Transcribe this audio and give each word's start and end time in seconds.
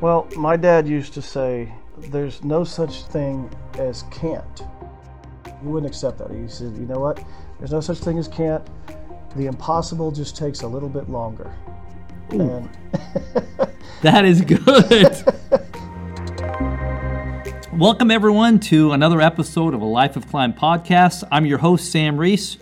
Well, 0.00 0.28
my 0.36 0.56
dad 0.56 0.86
used 0.86 1.14
to 1.14 1.22
say, 1.22 1.72
there's 1.98 2.44
no 2.44 2.64
such 2.64 3.02
thing 3.04 3.50
as 3.78 4.04
can't. 4.10 4.62
He 5.60 5.66
wouldn't 5.66 5.90
accept 5.90 6.18
that. 6.18 6.30
He 6.30 6.48
said, 6.48 6.76
you 6.76 6.86
know 6.86 7.00
what? 7.00 7.24
There's 7.58 7.72
no 7.72 7.80
such 7.80 7.98
thing 7.98 8.18
as 8.18 8.28
can't. 8.28 8.64
The 9.36 9.46
impossible 9.46 10.12
just 10.12 10.36
takes 10.36 10.62
a 10.62 10.68
little 10.68 10.88
bit 10.88 11.08
longer. 11.08 11.52
And 12.30 12.68
That 14.02 14.24
is 14.24 14.42
good. 14.42 15.24
Welcome, 17.76 18.12
everyone, 18.12 18.60
to 18.60 18.92
another 18.92 19.20
episode 19.20 19.74
of 19.74 19.82
a 19.82 19.84
Life 19.84 20.16
of 20.16 20.28
Climb 20.28 20.52
podcast. 20.52 21.24
I'm 21.32 21.46
your 21.46 21.58
host, 21.58 21.90
Sam 21.90 22.16
Reese. 22.16 22.58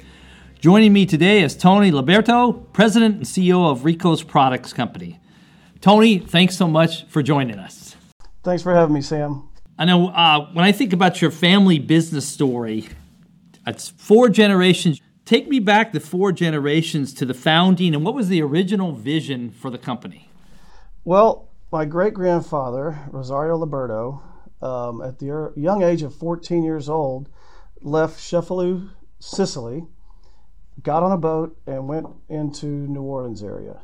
Joining 0.59 0.95
me 0.95 1.05
today 1.05 1.43
is 1.43 1.55
Tony 1.55 1.93
Liberto, 1.93 2.73
President 2.73 3.17
and 3.17 3.27
CEO 3.27 3.71
of 3.71 3.85
Rico's 3.85 4.23
Products 4.23 4.73
Company. 4.73 5.21
Tony, 5.81 6.19
thanks 6.19 6.57
so 6.57 6.67
much 6.67 7.07
for 7.07 7.23
joining 7.23 7.59
us. 7.59 7.97
thanks 8.43 8.63
for 8.63 8.75
having 8.75 8.95
me, 8.95 9.01
Sam. 9.01 9.49
I 9.79 9.85
know 9.85 10.09
uh, 10.09 10.49
when 10.53 10.65
I 10.65 10.73
think 10.73 10.93
about 10.93 11.21
your 11.21 11.31
family 11.31 11.79
business 11.79 12.27
story, 12.27 12.89
it's 13.67 13.91
four 13.91 14.29
generations. 14.29 15.01
Take 15.25 15.49
me 15.49 15.59
back 15.59 15.93
the 15.93 16.01
four 16.01 16.33
generations 16.33 17.13
to 17.15 17.27
the 17.27 17.35
founding 17.35 17.95
and 17.95 18.05
what 18.05 18.15
was 18.15 18.29
the 18.29 18.41
original 18.41 18.93
vision 18.93 19.51
for 19.51 19.71
the 19.71 19.79
company? 19.79 20.31
Well, 21.05 21.51
my 21.71 21.85
great 21.85 22.15
grandfather, 22.15 22.99
Rosario 23.11 23.59
Liberto, 23.59 24.23
um, 24.63 25.03
at 25.03 25.19
the 25.19 25.53
young 25.57 25.83
age 25.83 26.03
of 26.03 26.15
14 26.15 26.63
years 26.63 26.89
old, 26.89 27.29
left 27.83 28.19
Cefalù, 28.19 28.91
Sicily, 29.19 29.85
got 30.83 31.03
on 31.03 31.13
a 31.13 31.19
boat, 31.19 31.59
and 31.67 31.89
went 31.89 32.07
into 32.29 32.67
New 32.67 33.03
Orleans 33.03 33.43
area 33.43 33.81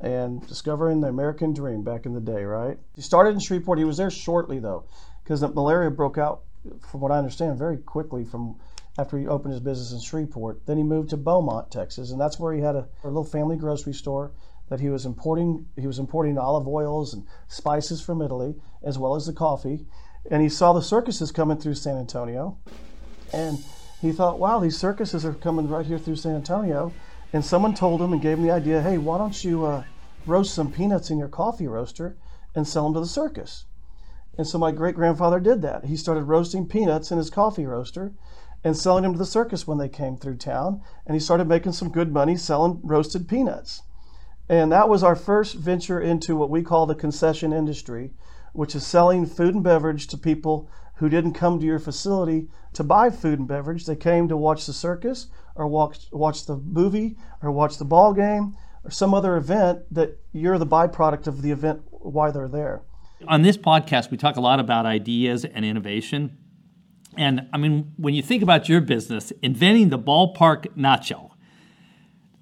and 0.00 0.46
discovering 0.46 1.00
the 1.00 1.08
American 1.08 1.52
dream 1.52 1.82
back 1.82 2.06
in 2.06 2.14
the 2.14 2.20
day, 2.20 2.44
right? 2.44 2.78
He 2.96 3.02
started 3.02 3.34
in 3.34 3.40
Shreveport. 3.40 3.78
He 3.78 3.84
was 3.84 3.98
there 3.98 4.10
shortly, 4.10 4.58
though, 4.58 4.84
because 5.22 5.40
the 5.40 5.48
malaria 5.48 5.90
broke 5.90 6.16
out, 6.16 6.42
from 6.90 7.00
what 7.00 7.12
I 7.12 7.18
understand, 7.18 7.58
very 7.58 7.76
quickly 7.76 8.24
from 8.24 8.56
after 8.98 9.18
he 9.18 9.26
opened 9.26 9.52
his 9.52 9.62
business 9.62 9.92
in 9.92 10.00
Shreveport. 10.00 10.66
Then 10.66 10.76
he 10.76 10.82
moved 10.82 11.10
to 11.10 11.16
Beaumont, 11.16 11.70
Texas, 11.70 12.10
and 12.10 12.20
that's 12.20 12.38
where 12.38 12.52
he 12.52 12.60
had 12.60 12.76
a, 12.76 12.88
a 13.04 13.08
little 13.08 13.24
family 13.24 13.56
grocery 13.56 13.94
store 13.94 14.32
that 14.68 14.80
he 14.80 14.88
was 14.88 15.06
importing. 15.06 15.66
He 15.76 15.86
was 15.86 15.98
importing 15.98 16.38
olive 16.38 16.66
oils 16.66 17.14
and 17.14 17.26
spices 17.48 18.00
from 18.00 18.22
Italy, 18.22 18.56
as 18.82 18.98
well 18.98 19.14
as 19.14 19.26
the 19.26 19.32
coffee. 19.32 19.86
And 20.30 20.42
he 20.42 20.48
saw 20.48 20.72
the 20.72 20.82
circuses 20.82 21.32
coming 21.32 21.58
through 21.58 21.74
San 21.74 21.96
Antonio, 21.96 22.58
and 23.32 23.58
he 24.00 24.12
thought, 24.12 24.38
"Wow, 24.38 24.60
these 24.60 24.78
circuses 24.78 25.24
are 25.24 25.34
coming 25.34 25.68
right 25.68 25.86
here 25.86 25.98
through 25.98 26.16
San 26.16 26.34
Antonio." 26.36 26.92
And 27.32 27.44
someone 27.44 27.74
told 27.74 28.02
him 28.02 28.12
and 28.12 28.20
gave 28.20 28.38
him 28.38 28.42
the 28.42 28.50
idea, 28.50 28.82
"Hey, 28.82 28.98
why 28.98 29.18
don't 29.18 29.44
you 29.44 29.64
uh, 29.64 29.84
roast 30.26 30.54
some 30.54 30.72
peanuts 30.72 31.10
in 31.10 31.18
your 31.18 31.28
coffee 31.28 31.68
roaster 31.68 32.16
and 32.54 32.66
sell 32.66 32.84
them 32.84 32.94
to 32.94 33.00
the 33.00 33.06
circus?" 33.06 33.66
And 34.36 34.46
so 34.46 34.58
my 34.58 34.72
great 34.72 34.94
grandfather 34.94 35.38
did 35.38 35.62
that. 35.62 35.84
He 35.84 35.96
started 35.96 36.24
roasting 36.24 36.66
peanuts 36.66 37.12
in 37.12 37.18
his 37.18 37.30
coffee 37.30 37.66
roaster 37.66 38.12
and 38.64 38.76
selling 38.76 39.02
them 39.02 39.12
to 39.12 39.18
the 39.18 39.26
circus 39.26 39.66
when 39.66 39.78
they 39.78 39.88
came 39.88 40.16
through 40.16 40.36
town. 40.36 40.80
And 41.06 41.14
he 41.14 41.20
started 41.20 41.48
making 41.48 41.72
some 41.72 41.90
good 41.90 42.12
money 42.12 42.36
selling 42.36 42.80
roasted 42.82 43.28
peanuts. 43.28 43.82
And 44.48 44.72
that 44.72 44.88
was 44.88 45.02
our 45.02 45.16
first 45.16 45.54
venture 45.54 46.00
into 46.00 46.36
what 46.36 46.50
we 46.50 46.62
call 46.62 46.86
the 46.86 46.94
concession 46.94 47.52
industry, 47.52 48.12
which 48.52 48.74
is 48.74 48.86
selling 48.86 49.26
food 49.26 49.54
and 49.54 49.62
beverage 49.62 50.08
to 50.08 50.18
people 50.18 50.68
who 51.00 51.08
didn't 51.08 51.32
come 51.32 51.58
to 51.58 51.64
your 51.64 51.78
facility 51.78 52.46
to 52.74 52.84
buy 52.84 53.08
food 53.08 53.38
and 53.38 53.48
beverage. 53.48 53.86
They 53.86 53.96
came 53.96 54.28
to 54.28 54.36
watch 54.36 54.66
the 54.66 54.74
circus 54.74 55.28
or 55.54 55.66
watch, 55.66 56.06
watch 56.12 56.44
the 56.44 56.56
movie 56.58 57.16
or 57.42 57.50
watch 57.50 57.78
the 57.78 57.86
ball 57.86 58.12
game 58.12 58.54
or 58.84 58.90
some 58.90 59.14
other 59.14 59.36
event 59.36 59.82
that 59.90 60.18
you're 60.32 60.58
the 60.58 60.66
byproduct 60.66 61.26
of 61.26 61.40
the 61.40 61.50
event 61.50 61.80
why 61.90 62.30
they're 62.30 62.48
there. 62.48 62.82
On 63.26 63.40
this 63.40 63.56
podcast, 63.56 64.10
we 64.10 64.18
talk 64.18 64.36
a 64.36 64.42
lot 64.42 64.60
about 64.60 64.84
ideas 64.84 65.46
and 65.46 65.64
innovation. 65.64 66.36
And 67.16 67.48
I 67.50 67.56
mean, 67.56 67.92
when 67.96 68.12
you 68.12 68.22
think 68.22 68.42
about 68.42 68.68
your 68.68 68.82
business, 68.82 69.32
inventing 69.42 69.88
the 69.88 69.98
ballpark 69.98 70.66
nacho, 70.76 71.30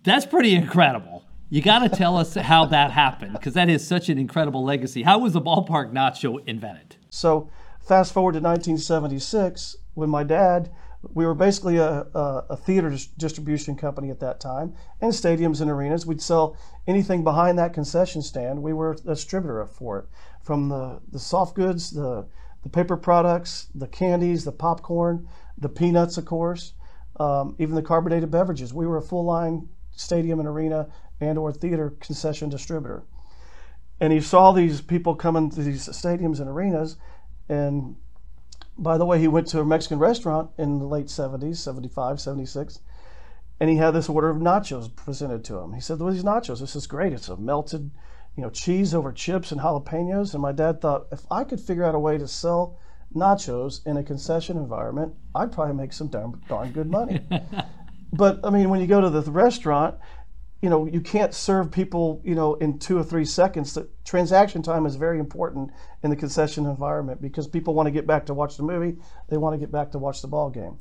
that's 0.03 0.27
pretty 0.27 0.57
incredible. 0.57 1.25
You 1.49 1.63
got 1.63 1.79
to 1.79 1.89
tell 1.89 2.17
us 2.17 2.35
how 2.35 2.67
that 2.67 2.91
happened 2.91 3.35
because 3.35 3.55
that 3.55 3.69
is 3.69 3.87
such 3.87 4.09
an 4.09 4.19
incredible 4.19 4.65
legacy. 4.65 5.05
How 5.05 5.21
was 5.21 5.33
the 5.33 5.41
ballpark 5.41 5.93
nacho 5.93 6.47
invented? 6.47 6.97
So, 7.09 7.51
fast 7.89 8.13
forward 8.13 8.33
to 8.33 8.41
1976, 8.41 9.79
when 9.95 10.11
my 10.11 10.23
dad, 10.23 10.71
we 11.15 11.25
were 11.25 11.35
basically 11.35 11.79
a, 11.79 12.07
a, 12.15 12.45
a 12.51 12.57
theater 12.57 12.95
distribution 13.17 13.77
company 13.77 14.11
at 14.11 14.21
that 14.21 14.41
time, 14.41 14.75
and 15.01 15.11
stadiums 15.13 15.63
and 15.63 15.71
arenas. 15.71 16.05
We'd 16.05 16.21
sell 16.21 16.55
anything 16.87 17.25
behind 17.25 17.59
that 17.59 17.73
concession 17.73 18.21
stand. 18.21 18.63
We 18.63 18.75
were 18.75 18.93
a 18.93 18.97
distributor 18.97 19.65
for 19.65 20.01
it, 20.01 20.05
from 20.43 20.69
the, 20.69 21.01
the 21.11 21.19
soft 21.19 21.57
goods, 21.57 21.91
the, 21.91 22.27
the 22.63 22.69
paper 22.69 22.97
products, 22.97 23.69
the 23.75 23.89
candies, 23.89 24.45
the 24.45 24.53
popcorn, 24.53 25.27
the 25.57 25.71
peanuts, 25.71 26.19
of 26.19 26.27
course, 26.27 26.75
um, 27.19 27.57
even 27.59 27.75
the 27.75 27.83
carbonated 27.83 28.31
beverages. 28.31 28.75
We 28.75 28.87
were 28.87 28.99
a 28.99 29.03
full 29.03 29.25
line 29.25 29.69
stadium 29.93 30.39
and 30.39 30.49
arena 30.49 30.89
and 31.21 31.39
or 31.39 31.53
theater 31.53 31.95
concession 32.01 32.51
distributor 32.51 33.03
and 34.01 34.13
he 34.13 34.21
saw 34.21 34.53
these 34.53 34.81
people 34.81 35.15
coming 35.15 35.51
to 35.51 35.63
these 35.63 35.89
stadiums 35.89 36.41
and 36.41 36.49
arenas. 36.49 36.97
And 37.49 37.97
by 38.77 38.99
the 38.99 39.05
way, 39.05 39.19
he 39.19 39.29
went 39.29 39.49
to 39.49 39.61
a 39.61 39.65
Mexican 39.65 39.99
restaurant 39.99 40.51
in 40.59 40.79
the 40.79 40.87
late 40.87 41.07
70s, 41.07 41.57
75, 41.57 42.21
76, 42.21 42.81
and 43.61 43.69
he 43.69 43.77
had 43.77 43.91
this 43.93 44.09
order 44.09 44.31
of 44.31 44.37
nachos 44.37 44.95
presented 44.95 45.45
to 45.45 45.59
him. 45.59 45.73
He 45.73 45.81
said, 45.81 45.99
Well, 45.99 46.13
these 46.13 46.23
nachos, 46.23 46.61
this 46.61 46.77
is 46.77 46.87
great. 46.87 47.13
It's 47.13 47.29
a 47.29 47.37
melted, 47.37 47.91
you 48.37 48.43
know, 48.43 48.51
cheese 48.51 48.95
over 48.95 49.13
chips 49.13 49.51
and 49.51 49.61
jalapenos. 49.61 50.33
And 50.33 50.43
my 50.43 50.53
dad 50.53 50.81
thought, 50.81 51.09
if 51.11 51.23
I 51.31 51.43
could 51.43 51.61
figure 51.61 51.85
out 51.85 51.97
a 51.97 51.99
way 51.99 52.19
to 52.19 52.29
sell 52.29 52.79
nachos 53.15 53.85
in 53.85 53.97
a 53.97 54.05
concession 54.05 54.57
environment, 54.57 55.15
I'd 55.35 55.51
probably 55.51 55.75
make 55.75 55.93
some 55.93 56.09
darn, 56.09 56.41
darn 56.49 56.71
good 56.71 56.89
money. 56.89 57.21
but 58.13 58.39
I 58.45 58.51
mean, 58.51 58.71
when 58.71 58.81
you 58.81 58.87
go 58.87 59.01
to 59.01 59.11
the 59.11 59.29
restaurant, 59.31 59.97
you 60.61 60.69
know 60.69 60.87
you 60.87 61.01
can't 61.01 61.35
serve 61.35 61.71
people 61.71 62.21
you 62.25 62.35
know 62.35 62.55
in 62.55 62.79
two 62.79 62.99
or 62.99 63.05
three 63.05 63.25
seconds. 63.25 63.75
The 63.75 63.89
transaction 64.05 64.63
time 64.63 64.87
is 64.87 64.97
very 64.97 65.19
important 65.19 65.71
in 66.03 66.11
the 66.11 66.17
concession 66.17 66.67
environment 66.67 67.23
because 67.23 67.47
people 67.47 67.75
want 67.75 67.87
to 67.87 67.93
get 67.93 68.07
back 68.07 68.27
to 68.27 68.35
watch 68.35 68.57
the 68.57 68.63
movie. 68.63 68.97
They 69.29 69.37
want 69.37 69.55
to 69.55 69.59
get 69.59 69.71
back 69.71 69.93
to 69.93 69.99
watch 69.99 70.21
the 70.21 70.29
ball 70.29 70.51
game. 70.51 70.79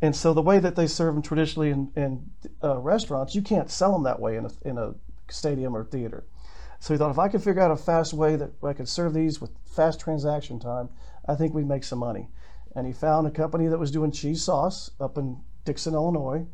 And 0.00 0.14
so 0.14 0.34
the 0.34 0.42
way 0.42 0.58
that 0.58 0.76
they 0.76 0.86
serve 0.86 1.14
them 1.14 1.22
traditionally 1.22 1.70
in, 1.70 1.90
in 1.96 2.30
uh, 2.62 2.78
restaurants 2.78 3.34
you 3.34 3.42
can't 3.42 3.70
sell 3.70 3.92
them 3.92 4.04
that 4.04 4.20
way 4.20 4.36
in 4.36 4.44
a, 4.44 4.50
in 4.62 4.78
a 4.78 4.94
stadium 5.28 5.74
or 5.74 5.84
theater. 5.84 6.24
So 6.78 6.94
he 6.94 6.98
thought 6.98 7.10
if 7.10 7.18
i 7.18 7.28
could 7.28 7.42
figure 7.42 7.62
out 7.62 7.70
a 7.70 7.76
fast 7.76 8.12
way 8.12 8.36
that 8.36 8.52
i 8.62 8.74
could 8.74 8.88
serve 8.88 9.14
these 9.14 9.40
with 9.40 9.50
fast 9.64 9.98
transaction 9.98 10.60
time 10.60 10.90
i 11.26 11.34
think 11.34 11.52
we'd 11.52 11.66
make 11.66 11.84
some 11.84 11.98
money. 11.98 12.28
And 12.76 12.86
he 12.86 12.92
found 12.92 13.26
a 13.26 13.30
company 13.30 13.66
that 13.68 13.78
was 13.78 13.90
doing 13.90 14.12
cheese 14.12 14.44
sauce 14.44 14.90
up 15.00 15.18
in 15.18 15.40
dixon 15.64 15.94
illinois 15.94 16.46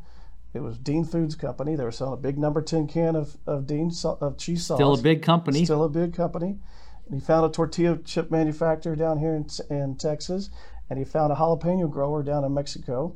it 0.53 0.61
was 0.61 0.77
Dean 0.77 1.03
Foods 1.03 1.35
Company. 1.35 1.75
They 1.75 1.83
were 1.83 1.91
selling 1.91 2.13
a 2.13 2.21
big 2.21 2.37
number 2.37 2.61
10 2.61 2.87
can 2.87 3.15
of, 3.15 3.37
of 3.47 3.65
Dean 3.65 3.91
so- 3.91 4.17
of 4.21 4.37
cheese 4.37 4.65
sauce. 4.65 4.77
Still 4.77 4.93
a 4.93 5.01
big 5.01 5.21
company. 5.21 5.65
Still 5.65 5.83
a 5.83 5.89
big 5.89 6.13
company. 6.13 6.59
And 7.05 7.15
he 7.15 7.19
found 7.19 7.45
a 7.45 7.49
tortilla 7.49 7.97
chip 7.97 8.31
manufacturer 8.31 8.95
down 8.95 9.17
here 9.17 9.35
in, 9.35 9.47
in 9.69 9.95
Texas, 9.97 10.49
and 10.89 10.99
he 10.99 11.05
found 11.05 11.33
a 11.33 11.35
jalapeno 11.35 11.89
grower 11.89 12.23
down 12.23 12.43
in 12.43 12.53
Mexico, 12.53 13.15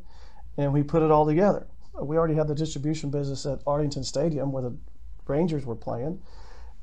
and 0.57 0.73
we 0.73 0.83
put 0.83 1.03
it 1.03 1.11
all 1.11 1.25
together. 1.25 1.67
We 1.99 2.17
already 2.17 2.35
had 2.35 2.47
the 2.47 2.55
distribution 2.55 3.09
business 3.09 3.45
at 3.45 3.61
Arlington 3.65 4.03
Stadium 4.03 4.51
where 4.51 4.63
the 4.63 4.77
Rangers 5.27 5.65
were 5.65 5.75
playing. 5.75 6.21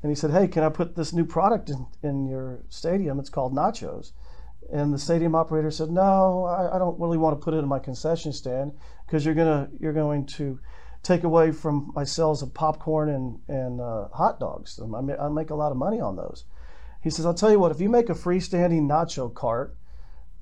And 0.01 0.11
he 0.11 0.15
said, 0.15 0.31
Hey, 0.31 0.47
can 0.47 0.63
I 0.63 0.69
put 0.69 0.95
this 0.95 1.13
new 1.13 1.25
product 1.25 1.69
in, 1.69 1.87
in 2.03 2.27
your 2.27 2.59
stadium? 2.69 3.19
It's 3.19 3.29
called 3.29 3.55
nachos. 3.55 4.11
And 4.71 4.93
the 4.93 4.99
stadium 4.99 5.35
operator 5.35 5.69
said, 5.71 5.91
"No, 5.91 6.45
I, 6.45 6.75
I 6.75 6.79
don't 6.79 6.99
really 6.99 7.17
want 7.17 7.39
to 7.39 7.43
put 7.43 7.53
it 7.53 7.57
in 7.57 7.67
my 7.67 7.79
concession 7.79 8.33
stand 8.33 8.73
because 9.05 9.25
you're 9.25 9.35
gonna 9.35 9.69
you're 9.79 9.93
going 9.93 10.25
to 10.27 10.59
take 11.03 11.23
away 11.23 11.51
from 11.51 11.91
my 11.95 12.03
sales 12.03 12.41
of 12.41 12.53
popcorn 12.53 13.09
and 13.09 13.39
and 13.47 13.79
uh, 13.79 14.07
hot 14.09 14.39
dogs. 14.39 14.79
I, 14.81 14.85
ma- 14.85 15.13
I 15.19 15.29
make 15.29 15.51
a 15.51 15.55
lot 15.55 15.71
of 15.71 15.77
money 15.77 15.99
on 15.99 16.15
those." 16.15 16.45
He 17.01 17.09
says, 17.09 17.25
"I'll 17.25 17.33
tell 17.35 17.51
you 17.51 17.59
what. 17.59 17.71
If 17.71 17.79
you 17.79 17.89
make 17.89 18.09
a 18.09 18.15
freestanding 18.15 18.87
nacho 18.87 19.33
cart, 19.33 19.77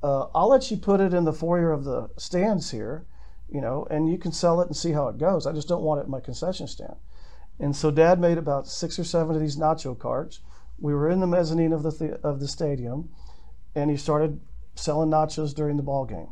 uh, 0.02 0.28
I'll 0.34 0.50
let 0.50 0.72
you 0.72 0.78
put 0.78 1.02
it 1.02 1.14
in 1.14 1.26
the 1.26 1.34
foyer 1.34 1.72
of 1.72 1.84
the 1.84 2.10
stands 2.18 2.72
here, 2.72 3.06
you 3.50 3.60
know, 3.60 3.86
and 3.92 4.10
you 4.10 4.18
can 4.18 4.32
sell 4.32 4.62
it 4.62 4.68
and 4.68 4.76
see 4.76 4.94
how 4.94 5.10
it 5.10 5.18
goes. 5.18 5.46
I 5.46 5.52
just 5.52 5.68
don't 5.68 5.84
want 5.84 6.00
it 6.00 6.06
in 6.06 6.12
my 6.12 6.22
concession 6.22 6.68
stand." 6.68 6.96
And 7.60 7.76
so 7.76 7.92
Dad 7.92 8.20
made 8.20 8.38
about 8.38 8.68
six 8.68 8.98
or 8.98 9.04
seven 9.04 9.36
of 9.36 9.42
these 9.42 9.58
nacho 9.58 9.98
carts. 9.98 10.40
We 10.80 10.94
were 10.94 11.10
in 11.10 11.20
the 11.20 11.28
mezzanine 11.28 11.74
of 11.74 11.84
the, 11.84 11.92
the 11.92 12.28
of 12.28 12.40
the 12.40 12.48
stadium 12.48 13.10
and 13.76 13.90
he 13.90 13.98
started 13.98 14.40
selling 14.76 15.10
nachos 15.10 15.54
during 15.54 15.78
the 15.78 15.84
ball 15.84 16.06
game. 16.06 16.30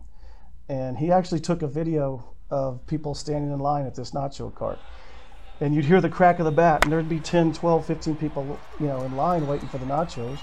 And 0.70 0.98
he 0.98 1.12
actually 1.12 1.40
took 1.40 1.62
a 1.62 1.68
video 1.68 2.34
of 2.50 2.86
people 2.88 3.16
standing 3.16 3.52
in 3.52 3.60
line 3.60 3.86
at 3.86 3.96
this 3.96 4.12
nacho 4.12 4.54
cart. 4.54 4.80
And 5.60 5.76
you'd 5.76 5.86
hear 5.86 6.02
the 6.02 6.10
crack 6.10 6.40
of 6.40 6.46
the 6.46 6.52
bat, 6.52 6.84
and 6.84 6.92
there'd 6.92 7.10
be 7.10 7.20
10, 7.20 7.54
12, 7.54 7.86
15 7.86 8.16
people, 8.16 8.60
you 8.80 8.88
know, 8.88 9.04
in 9.04 9.16
line 9.16 9.46
waiting 9.48 9.70
for 9.70 9.78
the 9.78 9.86
nachos. 9.86 10.40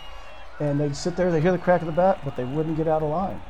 And 0.61 0.79
they'd 0.79 0.95
sit 0.95 1.17
there, 1.17 1.31
they'd 1.31 1.43
hear 1.43 1.53
the 1.53 1.59
crack 1.59 1.83
of 1.83 1.87
the 1.87 1.93
bat, 1.93 2.21
but 2.25 2.37
they 2.37 2.45
wouldn't 2.45 2.77
get 2.77 2.89
out 2.89 3.03
of 3.03 3.11
line. 3.11 3.41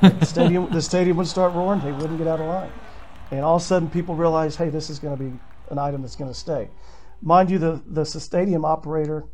the 0.00 0.24
stadium, 0.26 0.70
the 0.70 0.82
stadium 0.82 1.16
would 1.16 1.26
start 1.26 1.54
roaring, 1.54 1.80
they 1.80 1.92
wouldn't 1.92 2.18
get 2.18 2.26
out 2.26 2.40
of 2.40 2.46
line. 2.46 2.72
And 3.30 3.40
all 3.40 3.56
of 3.56 3.62
a 3.62 3.64
sudden, 3.64 3.88
people 3.88 4.14
realized, 4.14 4.58
hey, 4.58 4.68
this 4.68 4.90
is 4.90 4.98
going 4.98 5.16
to 5.16 5.22
be 5.22 5.38
an 5.70 5.78
item 5.78 6.02
that's 6.02 6.16
going 6.16 6.30
to 6.30 6.38
stay. 6.38 6.68
Mind 7.22 7.50
you, 7.50 7.58
the, 7.58 7.82
the 7.86 8.04
stadium 8.04 8.64
operator 8.64 9.24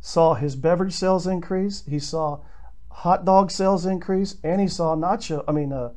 saw 0.00 0.34
his 0.34 0.56
beverage 0.56 0.92
sales 0.92 1.26
increase. 1.26 1.84
He 1.84 1.98
saw 1.98 2.40
hot 2.90 3.24
dog 3.24 3.50
sales 3.50 3.86
increase, 3.86 4.36
and 4.44 4.60
he 4.60 4.68
saw 4.68 4.94
nacho. 4.94 5.44
I 5.48 5.52
mean, 5.52 5.72
uh, 5.72 5.90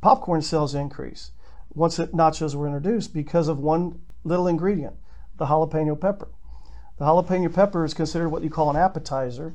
popcorn 0.00 0.42
sales 0.42 0.74
increase 0.74 1.32
once 1.74 1.96
the 1.96 2.06
nachos 2.08 2.54
were 2.54 2.66
introduced 2.66 3.12
because 3.12 3.48
of 3.48 3.58
one 3.58 4.00
little 4.24 4.48
ingredient, 4.48 4.96
the 5.36 5.46
jalapeno 5.46 6.00
pepper. 6.00 6.28
The 6.98 7.04
jalapeno 7.04 7.52
pepper 7.52 7.84
is 7.84 7.94
considered 7.94 8.30
what 8.30 8.42
you 8.42 8.50
call 8.50 8.70
an 8.70 8.76
appetizer. 8.76 9.54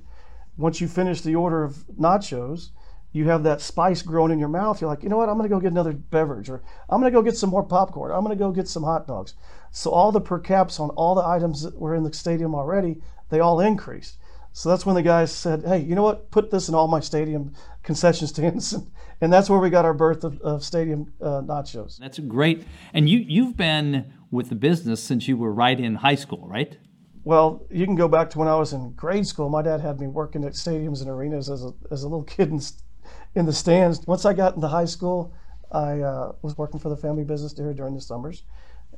Once 0.57 0.79
you 0.79 0.87
finish 0.87 1.21
the 1.21 1.35
order 1.35 1.63
of 1.63 1.85
nachos, 1.99 2.69
you 3.11 3.27
have 3.27 3.43
that 3.43 3.59
spice 3.59 4.01
growing 4.01 4.31
in 4.31 4.39
your 4.39 4.47
mouth. 4.47 4.79
You're 4.79 4.89
like, 4.89 5.03
you 5.03 5.09
know 5.09 5.17
what? 5.17 5.29
I'm 5.29 5.37
going 5.37 5.49
to 5.49 5.53
go 5.53 5.59
get 5.59 5.71
another 5.71 5.93
beverage, 5.93 6.49
or 6.49 6.61
I'm 6.89 7.01
going 7.01 7.11
to 7.11 7.17
go 7.17 7.23
get 7.23 7.35
some 7.35 7.49
more 7.49 7.63
popcorn. 7.63 8.11
I'm 8.11 8.23
going 8.23 8.37
to 8.37 8.41
go 8.41 8.51
get 8.51 8.67
some 8.67 8.83
hot 8.83 9.07
dogs. 9.07 9.33
So 9.71 9.91
all 9.91 10.11
the 10.11 10.21
per 10.21 10.39
caps 10.39 10.79
on 10.79 10.91
all 10.91 11.15
the 11.15 11.25
items 11.25 11.63
that 11.63 11.77
were 11.77 11.95
in 11.95 12.03
the 12.03 12.13
stadium 12.13 12.53
already, 12.53 13.01
they 13.29 13.39
all 13.39 13.59
increased. 13.59 14.17
So 14.53 14.69
that's 14.69 14.86
when 14.86 14.95
the 14.95 15.01
guys 15.01 15.33
said, 15.33 15.63
hey, 15.65 15.80
you 15.80 15.95
know 15.95 16.03
what? 16.03 16.30
Put 16.30 16.51
this 16.51 16.68
in 16.68 16.75
all 16.75 16.88
my 16.88 17.00
stadium 17.00 17.53
concession 17.83 18.27
stands. 18.27 18.75
And 19.24 19.31
that's 19.31 19.51
where 19.51 19.59
we 19.59 19.69
got 19.69 19.86
our 19.86 19.94
birth 19.94 20.24
of, 20.24 20.42
of 20.42 20.63
stadium 20.63 21.13
uh, 21.21 21.42
nachos. 21.42 22.00
That's 22.00 22.18
great. 22.18 22.65
And 22.92 23.07
you, 23.07 23.19
you've 23.19 23.56
been 23.56 24.12
with 24.31 24.50
the 24.50 24.56
business 24.56 25.01
since 25.03 25.27
you 25.27 25.38
were 25.38 25.53
right 25.53 25.80
in 25.80 25.94
high 25.94 26.15
school, 26.15 26.48
right? 26.48 26.75
Well, 27.24 27.63
you 27.69 27.86
can 27.86 27.95
go 27.95 28.07
back 28.07 28.31
to 28.31 28.39
when 28.39 28.48
I 28.48 28.56
was 28.56 28.74
in 28.74 28.94
grade 28.94 29.27
school. 29.27 29.48
My 29.48 29.62
dad 29.62 29.80
had 29.80 30.00
me 30.00 30.07
working 30.07 30.44
at 30.44 30.53
stadiums 30.53 31.01
and 31.01 31.09
arenas 31.09 31.51
as 31.51 31.63
a, 31.63 31.71
as 31.92 32.01
a 32.01 32.07
little 32.07 32.24
kid 32.24 32.50
in, 32.50 32.59
in 33.36 33.45
the 33.45 33.53
stands. 33.53 34.01
Once 34.07 34.25
I 34.25 34.33
got 34.33 34.56
into 34.56 34.68
high 34.68 34.86
school, 34.86 35.31
I 35.71 36.00
uh, 36.00 36.31
was 36.42 36.57
working 36.57 36.80
for 36.80 36.89
the 36.89 36.98
family 36.98 37.24
business 37.24 37.53
there 37.53 37.71
during 37.75 37.94
the 37.94 38.01
summers, 38.01 38.42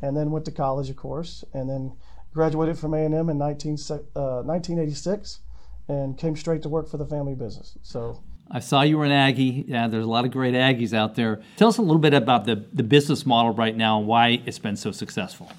and 0.02 0.16
then 0.16 0.32
went 0.32 0.46
to 0.46 0.52
college, 0.52 0.90
of 0.90 0.96
course, 0.96 1.44
and 1.54 1.70
then 1.70 1.98
graduated 2.34 2.80
from 2.80 2.94
A&M 2.94 3.30
in 3.30 3.38
19, 3.38 3.78
uh, 4.16 4.42
1986 4.42 5.42
and 5.88 6.18
came 6.18 6.36
straight 6.36 6.62
to 6.64 6.70
work 6.70 6.90
for 6.90 6.98
the 6.98 7.06
family 7.06 7.36
business. 7.36 7.78
So 7.82 8.22
I 8.52 8.60
saw 8.60 8.82
you 8.82 8.98
were 8.98 9.06
an 9.06 9.12
Aggie. 9.12 9.66
Yeah, 9.68 9.88
there's 9.88 10.06
a 10.06 10.10
lot 10.10 10.26
of 10.26 10.32
great 10.32 10.54
Aggies 10.54 10.94
out 10.94 11.16
there. 11.16 11.42
Tell 11.58 11.70
us 11.70 11.78
a 11.78 11.82
little 11.82 12.00
bit 12.00 12.14
about 12.14 12.46
the, 12.46 12.64
the 12.74 12.84
business 12.84 13.26
model 13.26 13.54
right 13.54 13.76
now 13.76 14.00
and 14.00 14.08
why 14.08 14.42
it's 14.46 14.60
been 14.60 14.76
so 14.76 14.92
successful. 14.92 15.52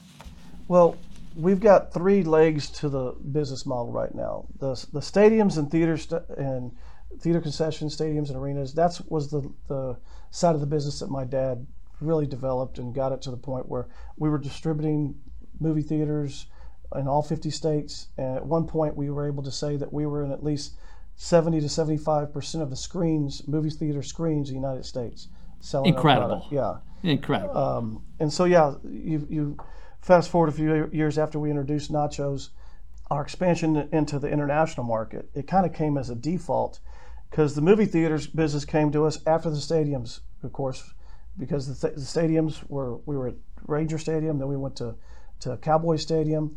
Well, 0.68 0.96
we've 1.36 1.60
got 1.60 1.92
three 1.92 2.22
legs 2.22 2.70
to 2.70 2.88
the 2.88 3.12
business 3.32 3.66
model 3.66 3.92
right 3.92 4.14
now. 4.14 4.46
The, 4.60 4.74
the 4.92 5.00
stadiums 5.00 5.58
and 5.58 5.70
theaters 5.70 6.12
and 6.36 6.72
theater 7.20 7.40
concessions, 7.40 7.96
stadiums 7.96 8.28
and 8.28 8.36
arenas. 8.36 8.74
That 8.74 9.00
was 9.08 9.30
the, 9.30 9.50
the 9.68 9.96
side 10.30 10.54
of 10.54 10.60
the 10.60 10.66
business 10.66 11.00
that 11.00 11.10
my 11.10 11.24
dad 11.24 11.66
really 12.00 12.26
developed 12.26 12.78
and 12.78 12.94
got 12.94 13.12
it 13.12 13.22
to 13.22 13.30
the 13.30 13.36
point 13.36 13.68
where 13.68 13.88
we 14.16 14.28
were 14.28 14.38
distributing 14.38 15.14
movie 15.60 15.82
theaters 15.82 16.46
in 16.94 17.08
all 17.08 17.22
50 17.22 17.50
states. 17.50 18.08
And 18.16 18.36
at 18.36 18.46
one 18.46 18.66
point, 18.66 18.96
we 18.96 19.10
were 19.10 19.26
able 19.26 19.42
to 19.42 19.52
say 19.52 19.76
that 19.76 19.92
we 19.92 20.06
were 20.06 20.24
in 20.24 20.32
at 20.32 20.44
least 20.44 20.74
70 21.16 21.60
to 21.60 21.68
75 21.68 22.32
percent 22.32 22.62
of 22.62 22.70
the 22.70 22.76
screens, 22.76 23.46
movie 23.46 23.70
theater 23.70 24.02
screens 24.02 24.48
in 24.48 24.56
the 24.56 24.60
United 24.60 24.84
States. 24.84 25.28
Selling 25.60 25.94
Incredible. 25.94 26.46
Yeah. 26.50 26.76
Incredible. 27.02 27.56
Um, 27.56 28.02
and 28.18 28.32
so, 28.32 28.44
yeah, 28.44 28.74
you, 28.84 29.26
you 29.30 29.58
fast 30.00 30.30
forward 30.30 30.48
a 30.48 30.52
few 30.52 30.90
years 30.92 31.18
after 31.18 31.38
we 31.38 31.50
introduced 31.50 31.92
nachos, 31.92 32.50
our 33.10 33.22
expansion 33.22 33.88
into 33.92 34.18
the 34.18 34.28
international 34.28 34.86
market, 34.86 35.30
it 35.34 35.46
kind 35.46 35.66
of 35.66 35.72
came 35.72 35.96
as 35.96 36.10
a 36.10 36.14
default 36.14 36.80
because 37.30 37.54
the 37.54 37.60
movie 37.60 37.86
theaters 37.86 38.26
business 38.26 38.64
came 38.64 38.92
to 38.92 39.04
us 39.04 39.18
after 39.26 39.50
the 39.50 39.56
stadiums, 39.56 40.20
of 40.42 40.52
course, 40.52 40.94
because 41.38 41.66
the, 41.66 41.88
th- 41.88 41.98
the 41.98 42.00
stadiums 42.20 42.62
were, 42.68 42.96
we 43.06 43.16
were 43.16 43.28
at 43.28 43.34
Ranger 43.66 43.98
Stadium, 43.98 44.38
then 44.38 44.48
we 44.48 44.56
went 44.56 44.76
to, 44.76 44.94
to 45.40 45.56
Cowboy 45.56 45.96
Stadium, 45.96 46.56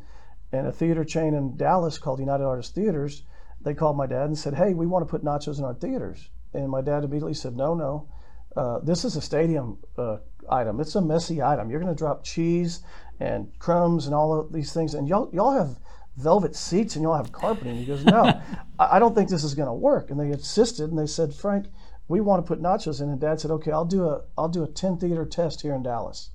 and 0.52 0.68
a 0.68 0.72
theater 0.72 1.04
chain 1.04 1.34
in 1.34 1.58
Dallas 1.58 1.98
called 1.98 2.20
United 2.20 2.44
Artists 2.44 2.74
Theaters. 2.74 3.24
They 3.62 3.74
called 3.74 3.98
my 3.98 4.08
dad 4.08 4.26
and 4.26 4.38
said, 4.38 4.54
"Hey, 4.54 4.74
we 4.74 4.88
want 4.88 5.06
to 5.06 5.10
put 5.10 5.24
nachos 5.24 5.58
in 5.60 5.66
our 5.66 5.74
theaters." 5.74 6.30
And 6.54 6.70
my 6.70 6.82
dad 6.82 7.04
immediately 7.04 7.34
said, 7.34 7.56
"No, 7.56 7.74
no, 7.74 8.08
uh, 8.56 8.80
this 8.80 9.04
is 9.04 9.16
a 9.16 9.22
stadium 9.22 9.78
uh, 9.98 10.18
item. 10.50 10.80
It's 10.80 10.96
a 10.96 11.02
messy 11.02 11.42
item. 11.42 11.70
You're 11.70 11.82
going 11.82 11.94
to 11.94 11.98
drop 11.98 12.24
cheese 12.24 12.82
and 13.20 13.52
crumbs 13.60 14.06
and 14.06 14.16
all 14.16 14.40
of 14.40 14.54
these 14.54 14.74
things, 14.74 14.94
and 14.94 15.08
y'all 15.08 15.30
y'all 15.34 15.52
have 15.52 15.80
velvet 16.16 16.56
seats 16.56 16.96
and 16.96 17.04
y'all 17.04 17.18
have 17.18 17.32
carpeting." 17.32 17.76
He 17.76 17.86
goes, 17.86 18.06
"No, 18.06 18.24
I, 18.80 18.96
I 18.96 19.00
don't 19.00 19.16
think 19.16 19.30
this 19.30 19.44
is 19.44 19.56
going 19.56 19.68
to 19.68 19.74
work." 19.74 20.10
And 20.10 20.20
they 20.20 20.32
insisted, 20.32 20.90
and 20.90 20.98
they 20.98 21.08
said, 21.08 21.34
"Frank, 21.34 21.68
we 22.08 22.22
want 22.22 22.46
to 22.46 22.48
put 22.48 22.62
nachos 22.62 23.02
in." 23.02 23.10
And 23.10 23.20
Dad 23.20 23.42
said, 23.42 23.52
"Okay, 23.52 23.72
I'll 23.72 23.86
do 23.86 24.08
a 24.08 24.22
I'll 24.38 24.50
do 24.50 24.64
a 24.64 24.68
10 24.68 24.98
theater 24.98 25.26
test 25.26 25.62
here 25.62 25.76
in 25.76 25.84
Dallas." 25.84 26.30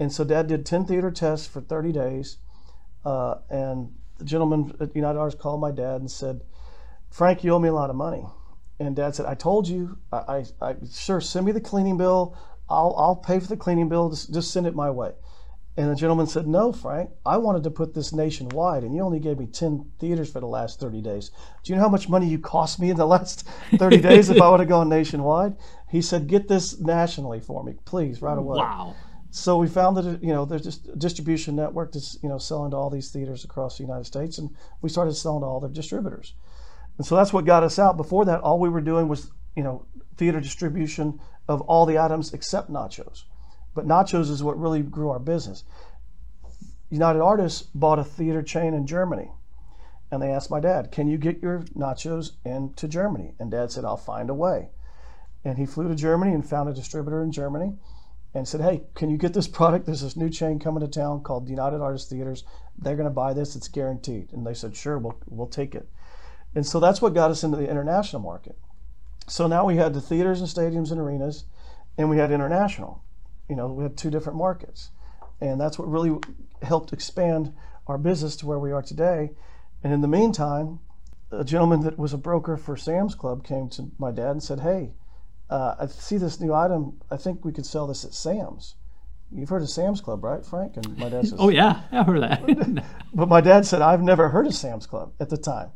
And 0.00 0.12
so 0.12 0.22
Dad 0.22 0.46
did 0.46 0.66
10 0.66 0.84
theater 0.84 1.10
tests 1.10 1.46
for 1.46 1.60
30 1.60 1.90
days 1.92 2.36
uh, 3.04 3.36
and 3.50 3.92
the 4.18 4.24
gentleman 4.24 4.74
at 4.80 4.94
United 4.94 5.18
Artists 5.18 5.40
called 5.40 5.60
my 5.60 5.70
dad 5.70 6.00
and 6.00 6.10
said, 6.10 6.42
Frank, 7.10 7.44
you 7.44 7.54
owe 7.54 7.58
me 7.58 7.68
a 7.68 7.74
lot 7.74 7.90
of 7.90 7.96
money. 7.96 8.24
And 8.80 8.94
dad 8.94 9.14
said, 9.14 9.26
I 9.26 9.34
told 9.34 9.66
you, 9.66 9.98
I, 10.12 10.44
I, 10.60 10.68
I 10.70 10.76
sure, 10.92 11.20
send 11.20 11.46
me 11.46 11.52
the 11.52 11.60
cleaning 11.60 11.96
bill. 11.96 12.36
I'll, 12.68 12.94
I'll 12.96 13.16
pay 13.16 13.40
for 13.40 13.46
the 13.46 13.56
cleaning 13.56 13.88
bill. 13.88 14.10
Just, 14.10 14.32
just 14.32 14.52
send 14.52 14.66
it 14.66 14.74
my 14.74 14.90
way. 14.90 15.12
And 15.78 15.92
the 15.92 15.94
gentleman 15.94 16.26
said, 16.26 16.48
No, 16.48 16.72
Frank, 16.72 17.10
I 17.24 17.36
wanted 17.36 17.62
to 17.62 17.70
put 17.70 17.94
this 17.94 18.12
nationwide, 18.12 18.82
and 18.82 18.92
you 18.96 19.00
only 19.00 19.20
gave 19.20 19.38
me 19.38 19.46
10 19.46 19.92
theaters 20.00 20.30
for 20.30 20.40
the 20.40 20.46
last 20.46 20.80
30 20.80 21.00
days. 21.00 21.30
Do 21.62 21.72
you 21.72 21.76
know 21.76 21.82
how 21.82 21.88
much 21.88 22.08
money 22.08 22.26
you 22.26 22.40
cost 22.40 22.80
me 22.80 22.90
in 22.90 22.96
the 22.96 23.06
last 23.06 23.46
30 23.76 23.98
days 23.98 24.28
if 24.28 24.42
I 24.42 24.48
would 24.50 24.58
have 24.58 24.68
gone 24.68 24.88
nationwide? 24.88 25.54
He 25.88 26.02
said, 26.02 26.26
Get 26.26 26.48
this 26.48 26.80
nationally 26.80 27.38
for 27.38 27.62
me, 27.62 27.74
please, 27.84 28.20
right 28.20 28.36
away. 28.36 28.58
Wow. 28.58 28.96
So 29.30 29.58
we 29.58 29.68
founded, 29.68 30.22
you 30.22 30.32
know, 30.32 30.44
there's 30.44 30.62
just 30.62 30.88
a 30.88 30.96
distribution 30.96 31.54
network 31.54 31.92
that's, 31.92 32.18
you 32.22 32.28
know, 32.28 32.38
selling 32.38 32.70
to 32.70 32.76
all 32.76 32.88
these 32.88 33.10
theaters 33.10 33.44
across 33.44 33.76
the 33.76 33.84
United 33.84 34.04
States, 34.04 34.38
and 34.38 34.50
we 34.80 34.88
started 34.88 35.14
selling 35.14 35.42
to 35.42 35.46
all 35.46 35.60
their 35.60 35.70
distributors. 35.70 36.34
And 36.96 37.06
so 37.06 37.14
that's 37.14 37.32
what 37.32 37.44
got 37.44 37.62
us 37.62 37.78
out. 37.78 37.96
Before 37.96 38.24
that, 38.24 38.40
all 38.40 38.58
we 38.58 38.68
were 38.68 38.80
doing 38.80 39.06
was, 39.06 39.30
you 39.54 39.62
know, 39.62 39.84
theater 40.16 40.40
distribution 40.40 41.20
of 41.46 41.60
all 41.62 41.86
the 41.86 41.98
items 41.98 42.32
except 42.32 42.70
nachos. 42.70 43.24
But 43.74 43.86
nachos 43.86 44.30
is 44.30 44.42
what 44.42 44.58
really 44.58 44.82
grew 44.82 45.10
our 45.10 45.20
business. 45.20 45.64
United 46.90 47.20
Artists 47.20 47.62
bought 47.74 47.98
a 47.98 48.04
theater 48.04 48.42
chain 48.42 48.74
in 48.74 48.86
Germany. 48.86 49.30
And 50.10 50.22
they 50.22 50.32
asked 50.32 50.50
my 50.50 50.58
dad, 50.58 50.90
Can 50.90 51.06
you 51.06 51.18
get 51.18 51.42
your 51.42 51.60
nachos 51.76 52.32
into 52.44 52.88
Germany? 52.88 53.34
And 53.38 53.50
dad 53.50 53.70
said, 53.70 53.84
I'll 53.84 53.98
find 53.98 54.30
a 54.30 54.34
way. 54.34 54.70
And 55.44 55.58
he 55.58 55.66
flew 55.66 55.86
to 55.88 55.94
Germany 55.94 56.32
and 56.32 56.48
found 56.48 56.68
a 56.68 56.74
distributor 56.74 57.22
in 57.22 57.30
Germany 57.30 57.74
and 58.34 58.46
said, 58.46 58.60
"Hey, 58.60 58.82
can 58.94 59.10
you 59.10 59.16
get 59.16 59.34
this 59.34 59.48
product? 59.58 59.86
There's 59.86 60.02
this 60.02 60.16
new 60.16 60.30
chain 60.30 60.58
coming 60.58 60.80
to 60.80 60.88
town 60.88 61.22
called 61.22 61.48
United 61.48 61.80
Artists 61.80 62.10
Theaters. 62.10 62.44
They're 62.78 62.96
going 62.96 63.08
to 63.08 63.14
buy 63.14 63.32
this. 63.32 63.56
It's 63.56 63.68
guaranteed." 63.68 64.32
And 64.32 64.46
they 64.46 64.54
said, 64.54 64.76
"Sure, 64.76 64.98
we'll 64.98 65.18
we'll 65.26 65.48
take 65.48 65.74
it." 65.74 65.88
And 66.54 66.66
so 66.66 66.80
that's 66.80 67.02
what 67.02 67.14
got 67.14 67.30
us 67.30 67.44
into 67.44 67.56
the 67.56 67.68
international 67.68 68.22
market. 68.22 68.58
So 69.26 69.46
now 69.46 69.64
we 69.64 69.76
had 69.76 69.92
the 69.92 70.00
theaters 70.00 70.40
and 70.40 70.48
stadiums 70.48 70.90
and 70.90 71.00
arenas, 71.00 71.44
and 71.98 72.08
we 72.08 72.16
had 72.16 72.30
international. 72.32 73.04
You 73.48 73.56
know, 73.56 73.68
we 73.68 73.82
had 73.82 73.96
two 73.96 74.10
different 74.10 74.38
markets, 74.38 74.90
and 75.40 75.60
that's 75.60 75.78
what 75.78 75.90
really 75.90 76.18
helped 76.62 76.92
expand 76.92 77.54
our 77.86 77.98
business 77.98 78.36
to 78.36 78.46
where 78.46 78.58
we 78.58 78.72
are 78.72 78.82
today. 78.82 79.30
And 79.82 79.92
in 79.92 80.00
the 80.00 80.08
meantime, 80.08 80.80
a 81.30 81.44
gentleman 81.44 81.80
that 81.82 81.98
was 81.98 82.12
a 82.12 82.18
broker 82.18 82.56
for 82.56 82.76
Sam's 82.76 83.14
Club 83.14 83.44
came 83.44 83.68
to 83.70 83.90
my 83.98 84.10
dad 84.10 84.30
and 84.30 84.42
said, 84.42 84.60
"Hey." 84.60 84.94
Uh, 85.50 85.74
I 85.78 85.86
see 85.86 86.18
this 86.18 86.40
new 86.40 86.52
item. 86.52 87.00
I 87.10 87.16
think 87.16 87.44
we 87.44 87.52
could 87.52 87.66
sell 87.66 87.86
this 87.86 88.04
at 88.04 88.14
Sam's. 88.14 88.74
You've 89.30 89.48
heard 89.48 89.62
of 89.62 89.70
Sam's 89.70 90.00
Club, 90.00 90.24
right, 90.24 90.44
Frank? 90.44 90.76
And 90.76 90.96
my 90.98 91.08
dad 91.08 91.22
says, 91.28 91.38
Oh 91.38 91.48
yeah, 91.48 91.82
I've 91.92 92.06
heard 92.06 92.22
of 92.22 92.28
that. 92.30 92.84
but 93.14 93.28
my 93.28 93.40
dad 93.40 93.66
said 93.66 93.82
I've 93.82 94.02
never 94.02 94.28
heard 94.28 94.46
of 94.46 94.54
Sam's 94.54 94.86
Club 94.86 95.12
at 95.20 95.28
the 95.28 95.36
time. 95.36 95.70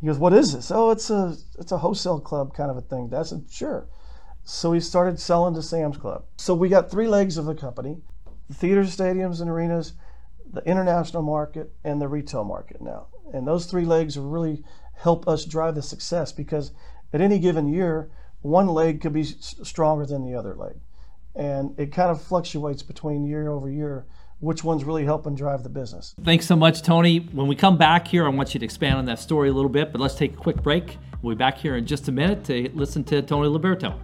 He 0.00 0.06
goes, 0.06 0.18
"What 0.18 0.32
is 0.32 0.52
this?" 0.52 0.70
Oh, 0.70 0.90
it's 0.90 1.10
a 1.10 1.36
it's 1.58 1.72
a 1.72 1.78
wholesale 1.78 2.20
club 2.20 2.54
kind 2.54 2.70
of 2.70 2.76
a 2.76 2.80
thing. 2.82 3.08
Dad 3.08 3.26
said, 3.26 3.46
"Sure." 3.50 3.88
So 4.44 4.70
we 4.70 4.80
started 4.80 5.18
selling 5.20 5.54
to 5.54 5.62
Sam's 5.62 5.96
Club. 5.96 6.24
So 6.36 6.54
we 6.54 6.68
got 6.68 6.90
three 6.90 7.08
legs 7.08 7.36
of 7.36 7.46
the 7.46 7.54
company: 7.54 7.98
the 8.48 8.54
theaters, 8.54 8.96
stadiums, 8.96 9.40
and 9.40 9.50
arenas, 9.50 9.94
the 10.50 10.62
international 10.64 11.22
market, 11.22 11.72
and 11.82 12.00
the 12.00 12.08
retail 12.08 12.44
market 12.44 12.80
now. 12.80 13.08
And 13.32 13.46
those 13.46 13.66
three 13.66 13.84
legs 13.84 14.16
really 14.16 14.62
help 14.94 15.26
us 15.28 15.44
drive 15.44 15.74
the 15.74 15.82
success 15.82 16.32
because 16.32 16.72
at 17.12 17.20
any 17.20 17.38
given 17.38 17.68
year 17.68 18.10
one 18.42 18.68
leg 18.68 19.00
could 19.00 19.12
be 19.12 19.24
stronger 19.24 20.06
than 20.06 20.24
the 20.24 20.34
other 20.34 20.54
leg. 20.54 20.76
And 21.34 21.78
it 21.78 21.92
kind 21.92 22.10
of 22.10 22.22
fluctuates 22.22 22.82
between 22.82 23.24
year 23.24 23.48
over 23.50 23.70
year 23.70 24.06
which 24.40 24.62
one's 24.62 24.84
really 24.84 25.04
helping 25.04 25.34
drive 25.34 25.62
the 25.62 25.68
business. 25.68 26.14
Thanks 26.22 26.46
so 26.46 26.54
much, 26.54 26.82
Tony. 26.82 27.18
When 27.18 27.48
we 27.48 27.56
come 27.56 27.76
back 27.76 28.06
here, 28.06 28.24
I 28.24 28.28
want 28.28 28.54
you 28.54 28.60
to 28.60 28.64
expand 28.64 28.96
on 28.96 29.04
that 29.06 29.18
story 29.18 29.48
a 29.48 29.52
little 29.52 29.68
bit, 29.68 29.90
but 29.90 30.00
let's 30.00 30.14
take 30.14 30.34
a 30.34 30.36
quick 30.36 30.62
break. 30.62 30.96
We'll 31.22 31.34
be 31.34 31.38
back 31.38 31.58
here 31.58 31.76
in 31.76 31.86
just 31.86 32.06
a 32.08 32.12
minute 32.12 32.44
to 32.44 32.70
listen 32.74 33.02
to 33.04 33.20
Tony 33.22 33.48
Liberto. 33.48 33.98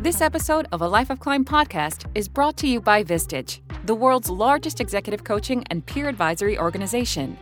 This 0.00 0.20
episode 0.20 0.66
of 0.72 0.80
a 0.80 0.88
Life 0.88 1.10
of 1.10 1.20
Climb 1.20 1.44
podcast 1.44 2.06
is 2.14 2.28
brought 2.28 2.56
to 2.58 2.66
you 2.66 2.80
by 2.80 3.02
Vistage, 3.04 3.60
the 3.84 3.94
world's 3.94 4.30
largest 4.30 4.80
executive 4.80 5.24
coaching 5.24 5.64
and 5.70 5.84
peer 5.84 6.08
advisory 6.08 6.58
organization. 6.58 7.38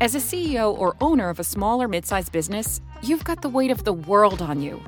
As 0.00 0.16
a 0.16 0.18
CEO 0.18 0.76
or 0.76 0.96
owner 1.00 1.28
of 1.28 1.38
a 1.38 1.44
small 1.44 1.80
or 1.80 1.86
mid 1.86 2.04
sized 2.04 2.32
business, 2.32 2.80
you've 3.00 3.22
got 3.22 3.42
the 3.42 3.48
weight 3.48 3.70
of 3.70 3.84
the 3.84 3.92
world 3.92 4.42
on 4.42 4.60
you. 4.60 4.82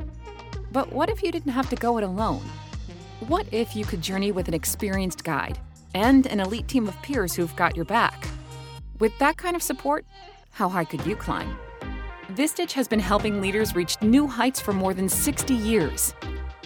But 0.72 0.92
what 0.92 1.08
if 1.08 1.22
you 1.22 1.30
didn't 1.30 1.52
have 1.52 1.70
to 1.70 1.76
go 1.76 1.96
it 1.96 2.04
alone? 2.04 2.42
What 3.28 3.46
if 3.52 3.76
you 3.76 3.84
could 3.84 4.02
journey 4.02 4.32
with 4.32 4.48
an 4.48 4.54
experienced 4.54 5.22
guide 5.22 5.58
and 5.94 6.26
an 6.26 6.40
elite 6.40 6.66
team 6.66 6.88
of 6.88 7.00
peers 7.02 7.34
who've 7.34 7.54
got 7.54 7.76
your 7.76 7.84
back? 7.84 8.26
With 8.98 9.16
that 9.20 9.36
kind 9.36 9.54
of 9.54 9.62
support, 9.62 10.04
how 10.50 10.68
high 10.68 10.84
could 10.84 11.06
you 11.06 11.14
climb? 11.14 11.56
Vistage 12.32 12.72
has 12.72 12.88
been 12.88 12.98
helping 12.98 13.40
leaders 13.40 13.76
reach 13.76 14.02
new 14.02 14.26
heights 14.26 14.60
for 14.60 14.72
more 14.72 14.92
than 14.92 15.08
60 15.08 15.54
years. 15.54 16.14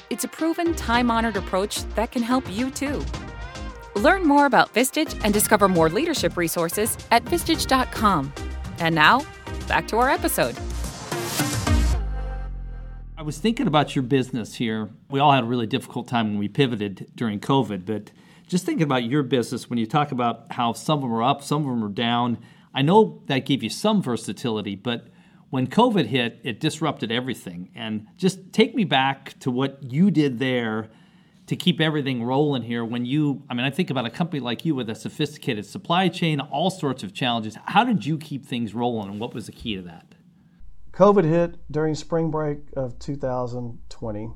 It's 0.08 0.24
a 0.24 0.28
proven, 0.28 0.74
time 0.74 1.10
honored 1.10 1.36
approach 1.36 1.84
that 1.94 2.10
can 2.10 2.22
help 2.22 2.50
you 2.50 2.70
too. 2.70 3.04
Learn 3.96 4.26
more 4.26 4.46
about 4.46 4.72
Vistage 4.74 5.18
and 5.24 5.34
discover 5.34 5.68
more 5.68 5.88
leadership 5.88 6.36
resources 6.36 6.96
at 7.10 7.24
Vistage.com. 7.24 8.32
And 8.78 8.94
now, 8.94 9.26
back 9.68 9.88
to 9.88 9.98
our 9.98 10.08
episode. 10.08 10.56
I 13.16 13.22
was 13.22 13.38
thinking 13.38 13.66
about 13.66 13.94
your 13.94 14.02
business 14.02 14.54
here. 14.54 14.88
We 15.10 15.20
all 15.20 15.32
had 15.32 15.44
a 15.44 15.46
really 15.46 15.66
difficult 15.66 16.08
time 16.08 16.28
when 16.28 16.38
we 16.38 16.48
pivoted 16.48 17.10
during 17.14 17.38
COVID, 17.38 17.84
but 17.84 18.10
just 18.48 18.64
thinking 18.64 18.82
about 18.82 19.04
your 19.04 19.22
business 19.22 19.68
when 19.68 19.78
you 19.78 19.86
talk 19.86 20.10
about 20.10 20.46
how 20.52 20.72
some 20.72 20.98
of 20.98 21.02
them 21.02 21.12
are 21.12 21.22
up, 21.22 21.42
some 21.42 21.62
of 21.62 21.68
them 21.68 21.84
are 21.84 21.92
down. 21.92 22.38
I 22.72 22.80
know 22.82 23.22
that 23.26 23.44
gave 23.44 23.62
you 23.62 23.68
some 23.68 24.02
versatility, 24.02 24.74
but 24.74 25.08
when 25.50 25.66
COVID 25.66 26.06
hit, 26.06 26.40
it 26.44 26.60
disrupted 26.60 27.12
everything. 27.12 27.70
And 27.74 28.06
just 28.16 28.52
take 28.52 28.74
me 28.74 28.84
back 28.84 29.38
to 29.40 29.50
what 29.50 29.82
you 29.82 30.10
did 30.10 30.38
there 30.38 30.88
to 31.50 31.56
keep 31.56 31.80
everything 31.80 32.22
rolling 32.22 32.62
here 32.62 32.84
when 32.84 33.04
you 33.04 33.42
I 33.50 33.54
mean 33.54 33.66
I 33.66 33.70
think 33.70 33.90
about 33.90 34.06
a 34.06 34.10
company 34.10 34.38
like 34.38 34.64
you 34.64 34.76
with 34.76 34.88
a 34.88 34.94
sophisticated 34.94 35.66
supply 35.66 36.06
chain, 36.08 36.38
all 36.38 36.70
sorts 36.70 37.02
of 37.02 37.12
challenges. 37.12 37.58
How 37.64 37.82
did 37.82 38.06
you 38.06 38.18
keep 38.18 38.46
things 38.46 38.72
rolling 38.72 39.10
and 39.10 39.18
what 39.18 39.34
was 39.34 39.46
the 39.46 39.52
key 39.52 39.74
to 39.74 39.82
that? 39.82 40.14
COVID 40.92 41.24
hit 41.24 41.56
during 41.68 41.96
spring 41.96 42.30
break 42.30 42.58
of 42.76 43.00
2020. 43.00 44.30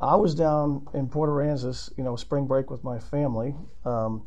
I 0.00 0.16
was 0.16 0.34
down 0.34 0.86
in 0.94 1.10
Port 1.10 1.28
Aransas, 1.28 1.92
you 1.98 2.02
know, 2.02 2.16
spring 2.16 2.46
break 2.46 2.70
with 2.70 2.82
my 2.82 2.98
family. 2.98 3.54
Um, 3.84 4.24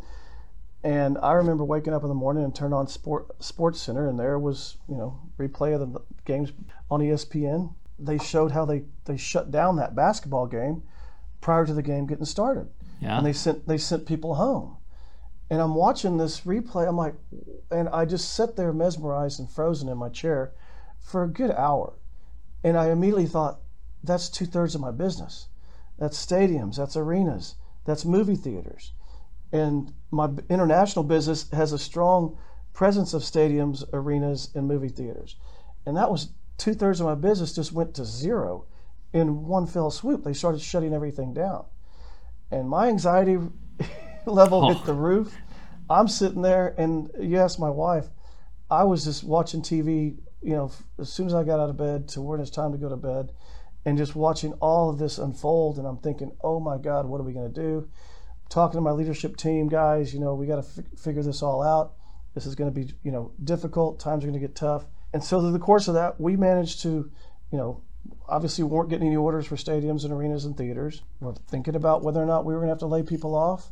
and 0.83 1.17
I 1.23 1.31
remember 1.31 1.65
waking 1.65 1.95
up 1.95 2.03
in 2.03 2.09
the 2.09 2.13
morning 2.13 2.43
and 2.43 2.53
turned 2.53 2.75
on 2.75 2.87
Sport 2.87 3.41
Sports 3.43 3.81
Center, 3.81 4.07
and 4.07 4.19
there 4.19 4.37
was, 4.37 4.77
you 4.87 4.95
know, 4.95 5.19
replay 5.39 5.73
of 5.73 5.91
the 5.91 6.01
games 6.23 6.53
on 6.91 6.99
ESPN. 6.99 7.73
They 7.97 8.19
showed 8.19 8.51
how 8.51 8.63
they, 8.65 8.83
they 9.05 9.17
shut 9.17 9.49
down 9.49 9.77
that 9.77 9.95
basketball 9.95 10.45
game 10.45 10.83
prior 11.45 11.63
to 11.63 11.75
the 11.75 11.83
game 11.83 12.07
getting 12.07 12.25
started. 12.25 12.67
Yeah. 12.99 13.17
And 13.17 13.25
they 13.25 13.31
sent 13.31 13.67
they 13.67 13.77
sent 13.77 14.07
people 14.07 14.33
home. 14.33 14.77
And 15.51 15.61
I'm 15.61 15.75
watching 15.75 16.17
this 16.17 16.41
replay. 16.41 16.87
I'm 16.87 16.97
like, 16.97 17.13
and 17.69 17.87
I 17.89 18.05
just 18.05 18.33
sat 18.33 18.55
there 18.55 18.73
mesmerized 18.73 19.39
and 19.39 19.47
frozen 19.47 19.87
in 19.87 19.95
my 19.99 20.09
chair 20.09 20.53
for 20.99 21.23
a 21.23 21.27
good 21.27 21.51
hour. 21.51 21.93
And 22.63 22.75
I 22.75 22.89
immediately 22.89 23.27
thought, 23.27 23.59
that's 24.03 24.27
two 24.27 24.47
thirds 24.47 24.73
of 24.73 24.81
my 24.81 24.89
business. 24.89 25.47
That's 25.99 26.17
stadiums, 26.17 26.77
that's 26.77 26.97
arenas, 26.97 27.55
that's 27.85 28.05
movie 28.05 28.35
theaters. 28.35 28.93
And 29.51 29.93
my 30.09 30.29
international 30.49 31.05
business 31.05 31.47
has 31.51 31.73
a 31.73 31.77
strong 31.77 32.39
presence 32.73 33.13
of 33.13 33.21
stadiums, 33.21 33.83
arenas, 33.93 34.49
and 34.55 34.67
movie 34.67 34.89
theaters. 34.89 35.35
And 35.85 35.95
that 35.95 36.09
was 36.09 36.29
two 36.57 36.73
thirds 36.73 36.99
of 36.99 37.05
my 37.05 37.13
business 37.13 37.53
just 37.53 37.71
went 37.71 37.93
to 37.93 38.03
zero 38.03 38.65
in 39.15 39.45
one 39.45 39.65
fell 39.65 39.89
swoop. 39.89 40.25
They 40.25 40.33
started 40.33 40.59
shutting 40.61 40.93
everything 40.93 41.33
down. 41.33 41.65
And 42.51 42.69
my 42.69 42.89
anxiety 42.89 43.37
level 44.25 44.65
Oh. 44.65 44.73
hit 44.73 44.85
the 44.85 44.91
oh. 44.91 44.97
roof. 44.97 45.35
I'm 45.89 46.09
sitting 46.09 46.41
there, 46.41 46.75
and 46.77 47.09
you 47.19 47.37
ask 47.37 47.57
my 47.57 47.69
wife, 47.69 48.07
I 48.69 48.83
was 48.83 49.05
just 49.05 49.23
watching 49.23 49.61
TV, 49.61 50.17
you 50.41 50.53
know, 50.53 50.71
as 50.99 51.13
soon 51.13 51.27
as 51.27 51.33
I 51.33 51.43
got 51.43 51.59
out 51.59 51.69
of 51.69 51.77
bed 51.77 52.09
to 52.09 52.21
when 52.21 52.39
it's 52.41 52.49
time 52.49 52.73
to 52.73 52.77
go 52.77 52.89
to 52.89 52.97
bed, 52.97 53.31
and 53.85 53.97
just 53.97 54.15
watching 54.15 54.51
all 54.53 54.89
of 54.89 54.97
this 54.97 55.17
unfold. 55.17 55.77
And 55.77 55.87
I'm 55.87 55.97
thinking, 55.97 56.31
oh 56.43 56.59
my 56.59 56.77
God, 56.77 57.05
what 57.05 57.21
are 57.21 57.23
we 57.23 57.33
going 57.33 57.53
to 57.53 57.61
do? 57.61 57.87
Talking 58.49 58.79
to 58.79 58.81
my 58.81 58.91
leadership 58.91 59.37
team, 59.37 59.69
guys, 59.69 60.13
you 60.13 60.19
know, 60.19 60.33
we 60.35 60.45
got 60.47 60.61
to 60.61 60.81
f- 60.81 60.99
figure 60.99 61.23
this 61.23 61.41
all 61.41 61.61
out. 61.63 61.93
This 62.33 62.45
is 62.45 62.55
going 62.55 62.73
to 62.73 62.79
be, 62.79 62.91
you 63.03 63.11
know, 63.11 63.31
difficult. 63.43 63.99
Times 63.99 64.23
are 64.23 64.27
going 64.27 64.39
to 64.39 64.45
get 64.45 64.55
tough. 64.55 64.85
And 65.13 65.23
so 65.23 65.39
through 65.39 65.51
the 65.53 65.59
course 65.59 65.87
of 65.87 65.93
that, 65.93 66.19
we 66.19 66.35
managed 66.35 66.81
to, 66.81 67.09
you 67.51 67.57
know, 67.57 67.81
obviously 68.27 68.63
we 68.63 68.69
weren't 68.69 68.89
getting 68.89 69.07
any 69.07 69.15
orders 69.15 69.45
for 69.45 69.55
stadiums 69.55 70.03
and 70.03 70.13
arenas 70.13 70.45
and 70.45 70.57
theaters. 70.57 71.03
We're 71.19 71.33
thinking 71.49 71.75
about 71.75 72.03
whether 72.03 72.21
or 72.21 72.25
not 72.25 72.45
we 72.45 72.53
were 72.53 72.59
going 72.59 72.67
to 72.67 72.73
have 72.73 72.79
to 72.79 72.87
lay 72.87 73.03
people 73.03 73.35
off. 73.35 73.71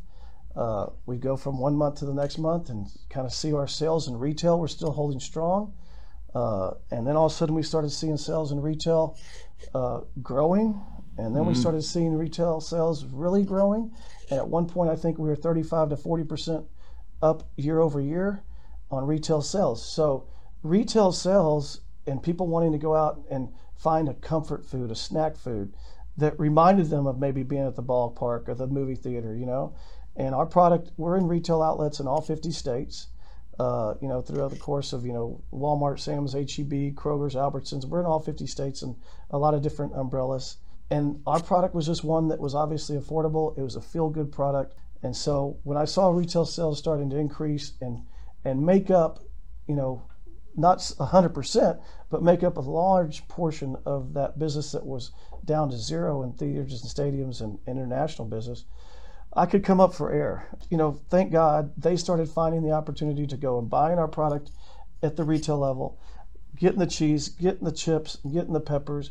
Uh, 0.56 0.86
we 1.06 1.16
go 1.16 1.36
from 1.36 1.58
one 1.58 1.74
month 1.74 1.98
to 1.98 2.04
the 2.04 2.14
next 2.14 2.38
month 2.38 2.70
and 2.70 2.86
kind 3.10 3.26
of 3.26 3.32
see 3.32 3.52
our 3.52 3.66
sales 3.66 4.06
in 4.06 4.16
retail. 4.16 4.58
We're 4.58 4.68
still 4.68 4.92
holding 4.92 5.20
strong. 5.20 5.74
Uh, 6.34 6.72
and 6.90 7.06
then 7.06 7.16
all 7.16 7.26
of 7.26 7.32
a 7.32 7.34
sudden 7.34 7.54
we 7.54 7.62
started 7.62 7.90
seeing 7.90 8.16
sales 8.16 8.52
in 8.52 8.60
retail 8.60 9.16
uh, 9.74 10.00
growing. 10.22 10.80
And 11.16 11.34
then 11.34 11.46
we 11.46 11.54
started 11.54 11.82
seeing 11.82 12.16
retail 12.16 12.60
sales 12.60 13.04
really 13.04 13.44
growing. 13.44 13.92
And 14.30 14.38
at 14.38 14.48
one 14.48 14.66
point, 14.66 14.90
I 14.90 14.96
think 14.96 15.18
we 15.18 15.28
were 15.28 15.36
35 15.36 15.90
to 15.90 15.96
40% 15.96 16.66
up 17.22 17.48
year 17.56 17.80
over 17.80 18.00
year 18.00 18.42
on 18.90 19.06
retail 19.06 19.42
sales. 19.42 19.84
So 19.84 20.28
retail 20.62 21.12
sales 21.12 21.80
and 22.06 22.22
people 22.22 22.48
wanting 22.48 22.72
to 22.72 22.78
go 22.78 22.94
out 22.96 23.22
and 23.30 23.48
find 23.76 24.08
a 24.08 24.14
comfort 24.14 24.64
food, 24.64 24.90
a 24.90 24.94
snack 24.94 25.36
food 25.36 25.74
that 26.16 26.38
reminded 26.38 26.90
them 26.90 27.06
of 27.06 27.18
maybe 27.18 27.42
being 27.42 27.66
at 27.66 27.74
the 27.74 27.82
ballpark 27.82 28.48
or 28.48 28.54
the 28.54 28.66
movie 28.66 28.94
theater, 28.94 29.34
you 29.34 29.46
know. 29.46 29.74
And 30.16 30.34
our 30.34 30.46
product, 30.46 30.92
we're 30.96 31.16
in 31.16 31.26
retail 31.26 31.62
outlets 31.62 31.98
in 32.00 32.06
all 32.06 32.20
50 32.20 32.52
states. 32.52 33.08
Uh, 33.58 33.94
you 34.00 34.08
know, 34.08 34.20
throughout 34.20 34.50
the 34.50 34.56
course 34.56 34.92
of 34.92 35.06
you 35.06 35.12
know 35.12 35.40
Walmart, 35.52 36.00
Sam's, 36.00 36.32
HEB, 36.32 36.94
Kroger's, 36.96 37.36
Albertsons, 37.36 37.84
we're 37.84 38.00
in 38.00 38.06
all 38.06 38.18
50 38.18 38.48
states 38.48 38.82
and 38.82 38.96
a 39.30 39.38
lot 39.38 39.54
of 39.54 39.62
different 39.62 39.94
umbrellas. 39.94 40.56
And 40.90 41.22
our 41.26 41.40
product 41.40 41.72
was 41.74 41.86
just 41.86 42.02
one 42.02 42.28
that 42.28 42.40
was 42.40 42.54
obviously 42.54 42.98
affordable. 42.98 43.56
It 43.56 43.62
was 43.62 43.76
a 43.76 43.80
feel-good 43.80 44.32
product. 44.32 44.74
And 45.04 45.14
so 45.14 45.58
when 45.62 45.78
I 45.78 45.84
saw 45.84 46.10
retail 46.10 46.44
sales 46.44 46.78
starting 46.78 47.10
to 47.10 47.16
increase 47.16 47.74
and 47.80 48.02
and 48.44 48.64
make 48.64 48.90
up, 48.90 49.20
you 49.68 49.76
know, 49.76 50.02
not 50.56 50.78
100%, 50.78 51.80
but 52.10 52.22
make 52.22 52.42
up 52.42 52.56
a 52.56 52.60
large 52.60 53.26
portion 53.28 53.76
of 53.84 54.14
that 54.14 54.38
business 54.38 54.72
that 54.72 54.86
was 54.86 55.10
down 55.44 55.70
to 55.70 55.76
zero 55.76 56.22
in 56.22 56.32
theaters 56.32 56.82
and 56.82 56.90
stadiums 56.90 57.40
and 57.40 57.58
international 57.66 58.26
business, 58.26 58.64
I 59.36 59.46
could 59.46 59.64
come 59.64 59.80
up 59.80 59.94
for 59.94 60.12
air. 60.12 60.48
You 60.70 60.76
know, 60.76 61.00
thank 61.10 61.32
God 61.32 61.72
they 61.76 61.96
started 61.96 62.28
finding 62.28 62.62
the 62.62 62.70
opportunity 62.70 63.26
to 63.26 63.36
go 63.36 63.58
and 63.58 63.68
buying 63.68 63.98
our 63.98 64.08
product 64.08 64.50
at 65.02 65.16
the 65.16 65.24
retail 65.24 65.58
level, 65.58 65.98
getting 66.56 66.78
the 66.78 66.86
cheese, 66.86 67.28
getting 67.28 67.64
the 67.64 67.72
chips, 67.72 68.18
getting 68.32 68.52
the 68.52 68.60
peppers, 68.60 69.10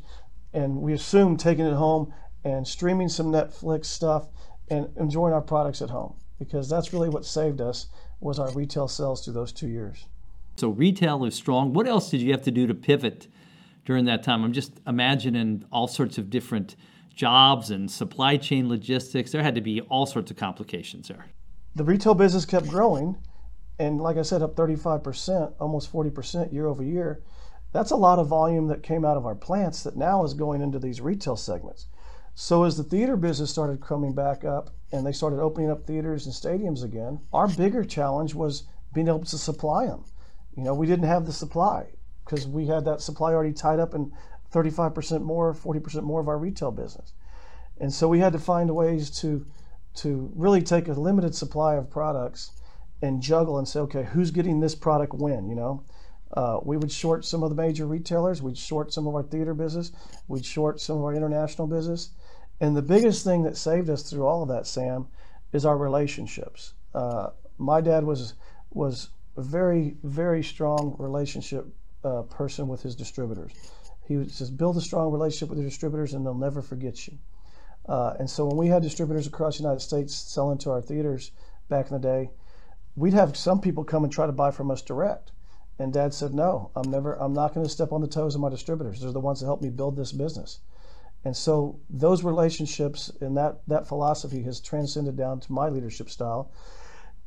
and 0.54 0.78
we 0.78 0.94
assume 0.94 1.36
taking 1.36 1.66
it 1.66 1.74
home 1.74 2.14
and 2.44 2.68
streaming 2.68 3.10
some 3.10 3.28
Netflix 3.28 3.86
stuff 3.86 4.28
and 4.70 4.90
enjoying 4.98 5.34
our 5.34 5.42
products 5.42 5.82
at 5.82 5.90
home 5.90 6.16
because 6.40 6.70
that's 6.70 6.94
really 6.94 7.10
what 7.10 7.26
saved 7.26 7.62
us 7.62 7.88
was 8.20 8.40
our 8.40 8.52
retail 8.52 8.88
sales 8.88 9.24
through 9.24 9.34
those 9.34 9.52
two 9.52 9.68
years. 9.68 10.06
So 10.56 10.70
retail 10.70 11.26
is 11.26 11.36
strong. 11.36 11.74
What 11.74 11.88
else 11.88 12.10
did 12.10 12.22
you 12.22 12.32
have 12.32 12.44
to 12.44 12.52
do 12.52 12.68
to 12.68 12.74
pivot 12.74 13.28
during 13.86 14.06
that 14.06 14.24
time? 14.24 14.44
I'm 14.44 14.54
just 14.54 14.80
imagining 14.86 15.66
all 15.72 15.88
sorts 15.88 16.18
of 16.18 16.30
different 16.30 16.76
jobs 17.16 17.72
and 17.72 17.90
supply 17.90 18.38
chain 18.38 18.70
logistics. 18.70 19.32
There 19.32 19.44
had 19.44 19.56
to 19.56 19.62
be 19.62 19.82
all 19.82 20.06
sorts 20.06 20.32
of 20.32 20.38
complications 20.38 21.08
there. 21.08 21.26
The 21.76 21.84
retail 21.84 22.14
business 22.14 22.46
kept 22.46 22.68
growing, 22.68 23.18
and 23.80 24.00
like 24.00 24.18
I 24.18 24.22
said, 24.22 24.42
up 24.42 24.56
35%, 24.56 25.54
almost 25.60 25.92
40% 25.92 26.54
year 26.54 26.68
over 26.68 26.84
year. 26.84 27.24
That's 27.72 27.92
a 27.92 27.96
lot 27.96 28.20
of 28.20 28.28
volume 28.28 28.68
that 28.68 28.84
came 28.84 29.04
out 29.04 29.18
of 29.18 29.26
our 29.26 29.34
plants 29.34 29.82
that 29.84 29.98
now 29.98 30.24
is 30.24 30.36
going 30.36 30.62
into 30.62 30.78
these 30.78 31.02
retail 31.02 31.36
segments. 31.36 31.88
So 32.36 32.64
as 32.64 32.78
the 32.78 32.84
theater 32.84 33.18
business 33.18 33.50
started 33.50 33.82
coming 33.82 34.14
back 34.14 34.44
up 34.44 34.70
and 34.92 35.06
they 35.06 35.12
started 35.12 35.40
opening 35.40 35.72
up 35.72 35.86
theaters 35.86 36.26
and 36.28 36.34
stadiums 36.34 36.84
again, 36.84 37.20
our 37.32 37.48
bigger 37.48 37.84
challenge 37.84 38.36
was 38.36 38.64
being 38.94 39.08
able 39.08 39.26
to 39.26 39.38
supply 39.38 39.88
them. 39.88 40.06
You 40.56 40.64
know, 40.64 40.74
we 40.74 40.88
didn't 40.88 41.08
have 41.08 41.26
the 41.26 41.34
supply 41.34 41.88
because 42.26 42.48
we 42.48 42.68
had 42.68 42.86
that 42.86 43.02
supply 43.02 43.34
already 43.34 43.54
tied 43.54 43.80
up 43.80 43.94
in 43.94 44.12
35% 44.54 45.22
more, 45.22 45.54
40% 45.54 46.04
more 46.04 46.22
of 46.22 46.28
our 46.28 46.38
retail 46.38 46.72
business. 46.72 47.14
And 47.80 47.92
so 47.92 48.08
we 48.08 48.20
had 48.20 48.34
to 48.34 48.40
find 48.40 48.74
ways 48.74 49.10
to 49.22 49.46
to 49.96 50.32
really 50.36 50.64
take 50.64 50.88
a 50.88 50.94
limited 50.94 51.36
supply 51.36 51.76
of 51.76 51.88
products 51.88 52.52
and 53.04 53.22
juggle 53.22 53.60
and 53.60 53.68
say, 53.68 53.80
okay, 53.80 54.04
who's 54.04 54.32
getting 54.32 54.60
this 54.60 54.74
product 54.74 55.14
when, 55.14 55.48
you 55.48 55.56
know? 55.56 55.84
Uh, 56.36 56.60
we 56.64 56.78
would 56.78 56.92
short 56.92 57.24
some 57.24 57.44
of 57.44 57.52
the 57.52 57.56
major 57.56 57.86
retailers. 57.86 58.42
We'd 58.42 58.58
short 58.58 58.92
some 58.92 59.06
of 59.06 59.14
our 59.14 59.22
theater 59.22 59.54
business. 59.54 59.92
We'd 60.28 60.46
short 60.46 60.82
some 60.82 60.98
of 60.98 61.04
our 61.04 61.14
international 61.14 61.68
business. 61.68 62.10
And 62.60 62.76
the 62.76 62.82
biggest 62.82 63.24
thing 63.24 63.44
that 63.44 63.56
saved 63.56 63.88
us 63.88 64.10
through 64.10 64.26
all 64.26 64.42
of 64.42 64.50
that, 64.50 64.66
Sam, 64.66 65.08
is 65.52 65.64
our 65.64 65.78
relationships. 65.78 66.74
Uh, 66.96 67.30
my 67.58 67.82
dad 67.82 68.04
was 68.04 68.34
was 68.72 69.10
a 69.38 69.42
very 69.42 69.96
very 70.04 70.44
strong 70.44 70.96
relationship 71.00 71.66
uh, 72.04 72.22
person 72.24 72.68
with 72.68 72.82
his 72.82 72.96
distributors. 72.96 73.52
He 74.06 74.28
says, 74.28 74.50
build 74.50 74.76
a 74.78 74.82
strong 74.82 75.12
relationship 75.12 75.50
with 75.50 75.60
your 75.60 75.68
distributors, 75.70 76.14
and 76.14 76.26
they'll 76.26 76.34
never 76.34 76.62
forget 76.62 77.08
you. 77.08 77.18
Uh, 77.88 78.14
and 78.20 78.30
so 78.30 78.46
when 78.46 78.58
we 78.58 78.68
had 78.68 78.82
distributors 78.82 79.28
across 79.28 79.58
the 79.58 79.64
United 79.64 79.80
States 79.80 80.14
selling 80.14 80.58
to 80.60 80.72
our 80.72 80.82
theaters 80.82 81.32
back 81.70 81.90
in 81.90 81.94
the 81.94 82.00
day, 82.00 82.30
we'd 82.96 83.14
have 83.14 83.36
some 83.36 83.62
people 83.62 83.84
come 83.84 84.04
and 84.04 84.12
try 84.12 84.26
to 84.26 84.32
buy 84.32 84.52
from 84.52 84.72
us 84.72 84.82
direct. 84.82 85.32
And 85.80 85.92
Dad 85.92 86.14
said, 86.14 86.34
"No, 86.34 86.70
I'm 86.76 86.92
never. 86.92 87.14
I'm 87.14 87.34
not 87.34 87.54
going 87.54 87.66
to 87.66 87.72
step 87.72 87.92
on 87.92 88.02
the 88.02 88.08
toes 88.08 88.36
of 88.36 88.42
my 88.42 88.50
distributors. 88.50 89.02
They're 89.02 89.12
the 89.12 89.20
ones 89.20 89.40
that 89.40 89.48
helped 89.48 89.64
me 89.64 89.70
build 89.70 89.96
this 89.96 90.12
business." 90.12 90.60
And 91.26 91.36
so 91.36 91.80
those 91.90 92.24
relationships 92.24 93.12
and 93.22 93.36
that 93.38 93.62
that 93.68 93.88
philosophy 93.88 94.44
has 94.44 94.60
transcended 94.60 95.16
down 95.16 95.40
to 95.40 95.52
my 95.52 95.70
leadership 95.70 96.10
style. 96.10 96.52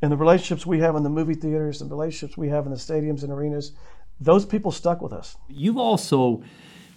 And 0.03 0.13
the 0.13 0.17
relationships 0.17 0.67
we 0.67 0.81
have 0.81 0.95
in 0.97 1.03
the 1.03 1.11
movie 1.11 1.35
theaters, 1.35 1.79
the 1.79 1.87
relationships 1.87 2.37
we 2.37 2.49
have 2.49 2.67
in 2.67 2.73
the 2.73 2.79
stadiums 2.79 3.23
and 3.23 3.33
arenas, 3.33 3.73
those 4.21 4.45
people 4.45 4.73
stuck 4.73 5.01
with 5.01 5.13
us. 5.13 5.37
You've 5.49 5.79
also 5.79 6.43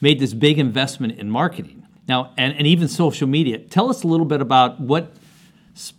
made 0.01 0.19
this 0.19 0.33
big 0.33 0.59
investment 0.59 1.19
in 1.19 1.29
marketing 1.29 1.87
now, 2.07 2.33
and, 2.37 2.53
and 2.55 2.67
even 2.67 2.87
social 2.87 3.27
media. 3.27 3.59
Tell 3.59 3.89
us 3.89 4.03
a 4.03 4.07
little 4.07 4.25
bit 4.25 4.41
about 4.41 4.81
what 4.81 5.13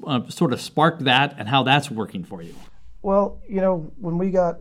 uh, 0.07 0.29
sort 0.29 0.53
of 0.53 0.61
sparked 0.61 1.05
that 1.05 1.37
and 1.39 1.49
how 1.49 1.63
that's 1.63 1.91
working 1.91 2.25
for 2.25 2.43
you. 2.43 2.55
Well, 3.01 3.41
you 3.49 3.61
know, 3.61 3.93
when 3.99 4.19
we 4.19 4.31
got 4.31 4.59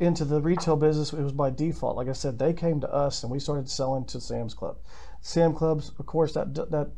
into 0.00 0.24
the 0.24 0.40
retail 0.40 0.76
business, 0.76 1.12
it 1.12 1.20
was 1.20 1.32
by 1.32 1.50
default. 1.50 1.96
Like 1.96 2.08
I 2.08 2.12
said, 2.12 2.38
they 2.38 2.52
came 2.52 2.80
to 2.80 2.90
us 2.90 3.22
and 3.22 3.30
we 3.30 3.38
started 3.38 3.68
selling 3.68 4.04
to 4.06 4.20
Sam's 4.20 4.54
Club. 4.54 4.78
Sam 5.20 5.52
Clubs, 5.52 5.92
of 5.98 6.06
course, 6.06 6.32
that 6.32 6.54
that 6.54 6.90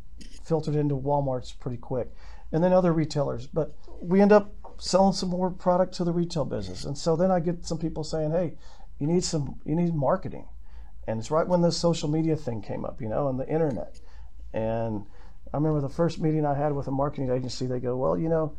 filtered 0.44 0.76
into 0.76 0.94
Walmart's 0.94 1.52
pretty 1.52 1.76
quick, 1.76 2.12
and 2.52 2.62
then 2.62 2.73
other 2.73 2.92
retailers. 2.92 3.46
But 3.46 3.75
we 4.00 4.20
end 4.20 4.32
up 4.32 4.54
selling 4.78 5.12
some 5.12 5.30
more 5.30 5.50
product 5.50 5.94
to 5.94 6.04
the 6.04 6.12
retail 6.12 6.44
business, 6.44 6.84
and 6.84 6.96
so 6.96 7.16
then 7.16 7.30
I 7.30 7.40
get 7.40 7.64
some 7.64 7.78
people 7.78 8.04
saying, 8.04 8.32
"Hey, 8.32 8.54
you 8.98 9.06
need 9.06 9.24
some, 9.24 9.60
you 9.64 9.74
need 9.74 9.94
marketing," 9.94 10.48
and 11.06 11.18
it's 11.18 11.30
right 11.30 11.46
when 11.46 11.62
the 11.62 11.72
social 11.72 12.08
media 12.08 12.36
thing 12.36 12.62
came 12.62 12.84
up, 12.84 13.00
you 13.00 13.08
know, 13.08 13.28
and 13.28 13.38
the 13.38 13.48
internet. 13.48 14.00
And 14.52 15.06
I 15.52 15.56
remember 15.56 15.80
the 15.80 15.88
first 15.88 16.20
meeting 16.20 16.44
I 16.44 16.54
had 16.54 16.72
with 16.72 16.88
a 16.88 16.92
marketing 16.92 17.30
agency. 17.30 17.66
They 17.66 17.80
go, 17.80 17.96
"Well, 17.96 18.18
you 18.18 18.28
know." 18.28 18.54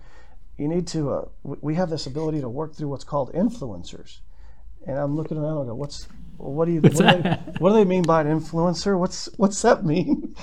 You 0.57 0.69
need 0.69 0.87
to. 0.87 1.11
Uh, 1.11 1.25
we 1.43 1.75
have 1.75 1.89
this 1.89 2.07
ability 2.07 2.39
to 2.39 2.47
work 2.47 2.75
through 2.75 2.87
what's 2.87 3.03
called 3.03 3.33
influencers, 3.33 4.19
and 4.87 4.97
I'm 4.97 5.13
looking 5.13 5.37
around. 5.37 5.57
and 5.57 5.63
I 5.63 5.65
go, 5.65 5.75
"What's 5.75 6.07
well, 6.37 6.53
what 6.53 6.65
do 6.65 6.71
you 6.71 6.81
what 6.81 6.93
do, 6.93 6.97
they, 6.97 7.37
what 7.59 7.69
do 7.69 7.75
they 7.75 7.85
mean 7.85 8.03
by 8.03 8.21
an 8.21 8.27
influencer? 8.27 8.97
What's 8.97 9.29
what's 9.37 9.61
that 9.61 9.85
mean? 9.85 10.35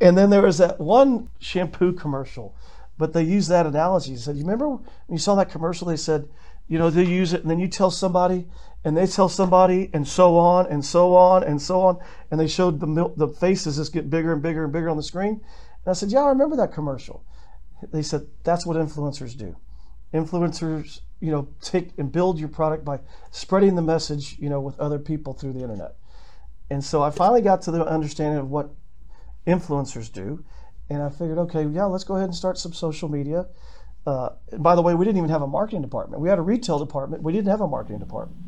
And 0.00 0.16
then 0.16 0.30
there 0.30 0.42
was 0.42 0.58
that 0.58 0.78
one 0.78 1.30
shampoo 1.38 1.92
commercial, 1.92 2.54
but 2.98 3.12
they 3.12 3.22
use 3.22 3.48
that 3.48 3.66
analogy. 3.66 4.12
They 4.12 4.18
said, 4.18 4.36
"You 4.36 4.42
remember 4.42 4.68
when 4.68 4.80
you 5.08 5.18
saw 5.18 5.34
that 5.36 5.50
commercial? 5.50 5.88
They 5.88 5.96
said, 5.96 6.28
you 6.68 6.78
know, 6.78 6.90
they 6.90 7.04
use 7.04 7.32
it, 7.32 7.42
and 7.42 7.50
then 7.50 7.60
you 7.60 7.68
tell 7.68 7.90
somebody, 7.90 8.48
and 8.84 8.96
they 8.96 9.06
tell 9.06 9.28
somebody, 9.28 9.90
and 9.92 10.06
so 10.06 10.36
on, 10.36 10.66
and 10.66 10.84
so 10.84 11.14
on, 11.14 11.44
and 11.44 11.62
so 11.62 11.80
on, 11.82 11.98
and 12.30 12.40
they 12.40 12.48
showed 12.48 12.80
the 12.80 13.12
the 13.16 13.28
faces 13.28 13.76
just 13.76 13.92
get 13.92 14.10
bigger 14.10 14.32
and 14.32 14.42
bigger 14.42 14.64
and 14.64 14.72
bigger 14.72 14.88
on 14.88 14.96
the 14.96 15.02
screen. 15.02 15.40
And 15.84 15.90
I 15.90 15.92
said, 15.92 16.10
"Yeah, 16.10 16.24
I 16.24 16.28
remember 16.28 16.56
that 16.56 16.72
commercial." 16.72 17.24
They 17.92 18.02
said, 18.02 18.26
"That's 18.42 18.66
what 18.66 18.76
influencers 18.76 19.36
do. 19.36 19.56
Influencers 20.14 21.00
you 21.20 21.30
know 21.30 21.48
take 21.60 21.92
and 21.98 22.12
build 22.12 22.38
your 22.38 22.48
product 22.48 22.84
by 22.84 23.00
spreading 23.30 23.74
the 23.74 23.82
message 23.82 24.36
you 24.38 24.48
know 24.48 24.60
with 24.60 24.78
other 24.78 24.98
people 24.98 25.32
through 25.32 25.52
the 25.52 25.60
internet 25.60 25.96
and 26.70 26.84
so 26.84 27.02
i 27.02 27.10
finally 27.10 27.40
got 27.40 27.62
to 27.62 27.70
the 27.70 27.84
understanding 27.86 28.38
of 28.38 28.50
what 28.50 28.70
influencers 29.46 30.12
do 30.12 30.44
and 30.90 31.02
i 31.02 31.08
figured 31.08 31.38
okay 31.38 31.64
yeah 31.66 31.84
let's 31.84 32.04
go 32.04 32.16
ahead 32.16 32.28
and 32.28 32.34
start 32.34 32.58
some 32.58 32.72
social 32.72 33.08
media. 33.08 33.46
Uh, 34.06 34.30
by 34.58 34.76
the 34.76 34.82
way 34.82 34.94
we 34.94 35.04
didn't 35.04 35.18
even 35.18 35.30
have 35.30 35.42
a 35.42 35.48
marketing 35.48 35.82
department. 35.82 36.22
We 36.22 36.28
had 36.28 36.38
a 36.38 36.42
retail 36.42 36.78
department. 36.78 37.24
We 37.24 37.32
didn't 37.32 37.48
have 37.48 37.60
a 37.60 37.66
marketing 37.66 37.98
department. 37.98 38.40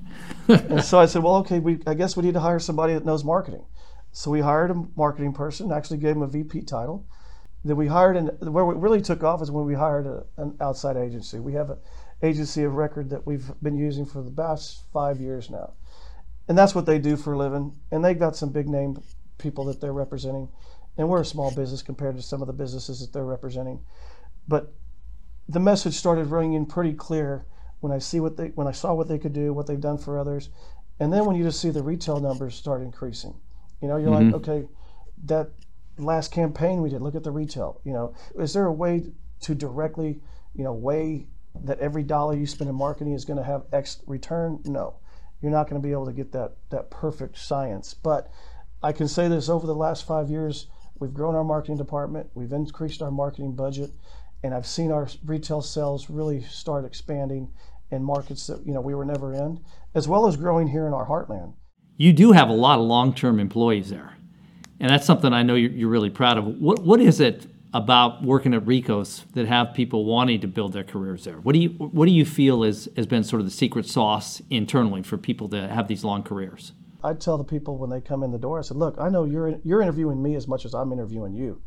And 0.48 0.84
so 0.84 1.00
i 1.00 1.06
said 1.06 1.22
well 1.22 1.36
okay 1.36 1.58
we, 1.58 1.80
i 1.86 1.94
guess 1.94 2.16
we 2.16 2.22
need 2.22 2.34
to 2.34 2.40
hire 2.40 2.60
somebody 2.60 2.94
that 2.94 3.04
knows 3.04 3.24
marketing. 3.24 3.64
So 4.12 4.30
we 4.30 4.40
hired 4.40 4.70
a 4.70 4.84
marketing 4.96 5.32
person 5.32 5.72
actually 5.72 5.98
gave 5.98 6.14
him 6.16 6.22
a 6.22 6.28
vp 6.28 6.62
title. 6.62 7.06
Then 7.64 7.76
we 7.76 7.88
hired 7.88 8.16
and 8.16 8.30
where 8.54 8.64
we 8.64 8.74
really 8.76 9.02
took 9.02 9.24
off 9.24 9.42
is 9.42 9.50
when 9.50 9.66
we 9.66 9.74
hired 9.74 10.06
a, 10.06 10.24
an 10.36 10.56
outside 10.60 10.96
agency. 10.96 11.40
We 11.40 11.54
have 11.54 11.70
an 11.70 11.78
agency 12.22 12.62
of 12.64 12.74
record 12.74 13.10
that 13.10 13.26
we've 13.26 13.50
been 13.62 13.76
using 13.76 14.06
for 14.06 14.22
the 14.22 14.30
past 14.30 14.84
five 14.92 15.20
years 15.20 15.50
now. 15.50 15.72
And 16.48 16.56
that's 16.56 16.74
what 16.74 16.86
they 16.86 16.98
do 16.98 17.16
for 17.16 17.34
a 17.34 17.38
living. 17.38 17.74
And 17.90 18.04
they've 18.04 18.18
got 18.18 18.36
some 18.36 18.50
big 18.50 18.68
name 18.68 19.02
people 19.38 19.64
that 19.66 19.80
they're 19.80 19.92
representing. 19.92 20.48
And 20.98 21.08
we're 21.08 21.20
a 21.20 21.24
small 21.24 21.54
business 21.54 21.80
compared 21.80 22.16
to 22.16 22.22
some 22.22 22.42
of 22.42 22.48
the 22.48 22.52
businesses 22.52 23.00
that 23.00 23.12
they're 23.12 23.24
representing. 23.24 23.80
But 24.48 24.72
the 25.48 25.60
message 25.60 25.94
started 25.94 26.26
ringing 26.26 26.66
pretty 26.66 26.92
clear 26.92 27.46
when 27.80 27.92
I 27.92 27.98
see 27.98 28.20
what 28.20 28.36
they 28.36 28.48
when 28.48 28.66
I 28.66 28.72
saw 28.72 28.92
what 28.92 29.08
they 29.08 29.18
could 29.18 29.32
do, 29.32 29.52
what 29.52 29.66
they've 29.66 29.80
done 29.80 29.98
for 29.98 30.18
others. 30.18 30.50
And 31.00 31.12
then 31.12 31.24
when 31.24 31.36
you 31.36 31.44
just 31.44 31.60
see 31.60 31.70
the 31.70 31.82
retail 31.82 32.20
numbers 32.20 32.54
start 32.54 32.82
increasing. 32.82 33.34
You 33.80 33.88
know, 33.88 33.96
you're 33.96 34.10
mm-hmm. 34.10 34.32
like, 34.32 34.48
okay, 34.48 34.68
that 35.26 35.50
last 35.96 36.32
campaign 36.32 36.82
we 36.82 36.90
did, 36.90 37.00
look 37.00 37.14
at 37.14 37.22
the 37.22 37.30
retail. 37.30 37.80
You 37.84 37.92
know, 37.92 38.14
is 38.36 38.52
there 38.52 38.66
a 38.66 38.72
way 38.72 39.12
to 39.42 39.54
directly, 39.54 40.20
you 40.54 40.64
know, 40.64 40.72
weigh 40.72 41.28
that 41.64 41.78
every 41.78 42.02
dollar 42.02 42.34
you 42.34 42.46
spend 42.46 42.68
in 42.68 42.76
marketing 42.76 43.14
is 43.14 43.24
going 43.24 43.36
to 43.36 43.44
have 43.44 43.62
X 43.72 44.02
return? 44.06 44.60
No, 44.64 44.96
you're 45.40 45.52
not 45.52 45.68
going 45.68 45.80
to 45.80 45.86
be 45.86 45.92
able 45.92 46.06
to 46.06 46.12
get 46.12 46.32
that 46.32 46.56
that 46.70 46.90
perfect 46.90 47.38
science. 47.38 47.94
But 47.94 48.30
I 48.82 48.92
can 48.92 49.06
say 49.06 49.28
this: 49.28 49.48
over 49.48 49.66
the 49.66 49.74
last 49.74 50.06
five 50.06 50.30
years, 50.30 50.66
we've 51.00 51.14
grown 51.14 51.34
our 51.34 51.44
marketing 51.44 51.76
department, 51.76 52.30
we've 52.34 52.52
increased 52.52 53.02
our 53.02 53.10
marketing 53.10 53.54
budget, 53.54 53.90
and 54.42 54.54
I've 54.54 54.66
seen 54.66 54.92
our 54.92 55.08
retail 55.24 55.62
sales 55.62 56.08
really 56.10 56.42
start 56.42 56.84
expanding 56.84 57.50
in 57.90 58.02
markets 58.02 58.46
that 58.46 58.66
you 58.66 58.72
know 58.72 58.80
we 58.80 58.94
were 58.94 59.04
never 59.04 59.32
in, 59.32 59.60
as 59.94 60.06
well 60.06 60.26
as 60.26 60.36
growing 60.36 60.68
here 60.68 60.86
in 60.86 60.92
our 60.92 61.06
heartland. 61.06 61.54
You 61.96 62.12
do 62.12 62.32
have 62.32 62.48
a 62.48 62.52
lot 62.52 62.78
of 62.78 62.84
long-term 62.84 63.40
employees 63.40 63.90
there, 63.90 64.16
and 64.78 64.90
that's 64.90 65.06
something 65.06 65.32
I 65.32 65.42
know 65.42 65.54
you're, 65.54 65.88
really 65.88 66.10
proud 66.10 66.38
of. 66.38 66.44
What 66.44 66.80
what 66.80 67.00
is 67.00 67.20
it 67.20 67.46
about 67.74 68.22
working 68.22 68.54
at 68.54 68.64
Ricos 68.66 69.24
that 69.34 69.46
have 69.46 69.74
people 69.74 70.04
wanting 70.04 70.40
to 70.40 70.46
build 70.46 70.72
their 70.72 70.84
careers 70.84 71.24
there? 71.24 71.38
What 71.40 71.54
do 71.54 71.58
you 71.58 71.70
what 71.70 72.06
do 72.06 72.12
you 72.12 72.24
feel 72.24 72.62
is, 72.62 72.88
has 72.96 73.06
been 73.06 73.24
sort 73.24 73.40
of 73.40 73.46
the 73.46 73.52
secret 73.52 73.86
sauce 73.86 74.40
internally 74.50 75.02
for 75.02 75.16
people 75.16 75.48
to 75.50 75.68
have 75.68 75.88
these 75.88 76.04
long 76.04 76.22
careers? 76.22 76.72
I 77.02 77.14
tell 77.14 77.38
the 77.38 77.44
people 77.44 77.78
when 77.78 77.90
they 77.90 78.00
come 78.00 78.22
in 78.22 78.32
the 78.32 78.38
door, 78.38 78.58
I 78.58 78.62
said, 78.62 78.76
"Look, 78.76 78.96
I 78.98 79.08
know 79.08 79.24
you're 79.24 79.58
you're 79.62 79.82
interviewing 79.82 80.22
me 80.22 80.34
as 80.34 80.48
much 80.48 80.64
as 80.64 80.74
I'm 80.74 80.92
interviewing 80.92 81.34
you. 81.34 81.62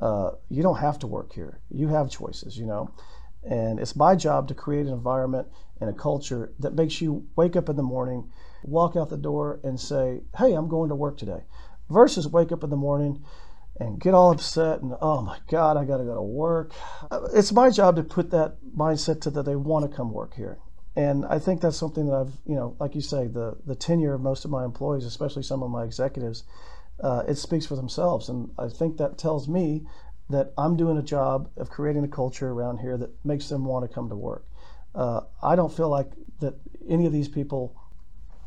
Uh, 0.00 0.32
you 0.48 0.62
don't 0.62 0.78
have 0.78 0.98
to 1.00 1.06
work 1.06 1.32
here. 1.32 1.60
You 1.70 1.88
have 1.88 2.10
choices, 2.10 2.56
you 2.56 2.66
know." 2.66 2.90
And 3.44 3.80
it's 3.80 3.96
my 3.96 4.14
job 4.14 4.48
to 4.48 4.54
create 4.54 4.86
an 4.86 4.92
environment 4.92 5.48
and 5.80 5.88
a 5.88 5.92
culture 5.92 6.52
that 6.58 6.74
makes 6.74 7.00
you 7.00 7.26
wake 7.36 7.56
up 7.56 7.68
in 7.68 7.76
the 7.76 7.82
morning, 7.82 8.30
walk 8.62 8.96
out 8.96 9.10
the 9.10 9.16
door, 9.16 9.60
and 9.64 9.80
say, 9.80 10.22
"Hey, 10.36 10.54
I'm 10.54 10.68
going 10.68 10.88
to 10.90 10.94
work 10.94 11.16
today," 11.18 11.44
versus 11.90 12.28
wake 12.28 12.52
up 12.52 12.64
in 12.64 12.70
the 12.70 12.76
morning 12.76 13.24
and 13.80 14.00
get 14.00 14.14
all 14.14 14.32
upset 14.32 14.82
and 14.82 14.94
oh 15.00 15.20
my 15.20 15.38
god 15.48 15.76
i 15.76 15.84
got 15.84 15.98
to 15.98 16.04
go 16.04 16.14
to 16.14 16.22
work 16.22 16.72
it's 17.32 17.52
my 17.52 17.70
job 17.70 17.96
to 17.96 18.02
put 18.02 18.30
that 18.30 18.56
mindset 18.76 19.20
to 19.20 19.30
that 19.30 19.44
they 19.44 19.56
want 19.56 19.88
to 19.88 19.96
come 19.96 20.12
work 20.12 20.34
here 20.34 20.58
and 20.98 21.24
i 21.26 21.38
think 21.38 21.60
that's 21.60 21.76
something 21.76 22.06
that 22.06 22.14
i've 22.14 22.32
you 22.44 22.56
know 22.56 22.76
like 22.80 22.94
you 22.94 23.00
say 23.00 23.26
the 23.28 23.56
the 23.64 23.74
tenure 23.74 24.14
of 24.14 24.20
most 24.20 24.44
of 24.44 24.50
my 24.50 24.64
employees 24.64 25.04
especially 25.04 25.42
some 25.42 25.62
of 25.62 25.70
my 25.70 25.84
executives 25.84 26.44
uh, 27.02 27.22
it 27.28 27.36
speaks 27.36 27.64
for 27.64 27.76
themselves 27.76 28.28
and 28.28 28.50
i 28.58 28.68
think 28.68 28.96
that 28.96 29.16
tells 29.16 29.48
me 29.48 29.86
that 30.28 30.52
i'm 30.58 30.76
doing 30.76 30.98
a 30.98 31.02
job 31.02 31.48
of 31.56 31.70
creating 31.70 32.02
a 32.04 32.08
culture 32.08 32.50
around 32.50 32.78
here 32.78 32.96
that 32.96 33.10
makes 33.24 33.48
them 33.48 33.64
want 33.64 33.88
to 33.88 33.94
come 33.94 34.08
to 34.08 34.16
work 34.16 34.44
uh, 34.96 35.20
i 35.42 35.54
don't 35.54 35.72
feel 35.72 35.88
like 35.88 36.10
that 36.40 36.54
any 36.88 37.06
of 37.06 37.12
these 37.12 37.28
people 37.28 37.74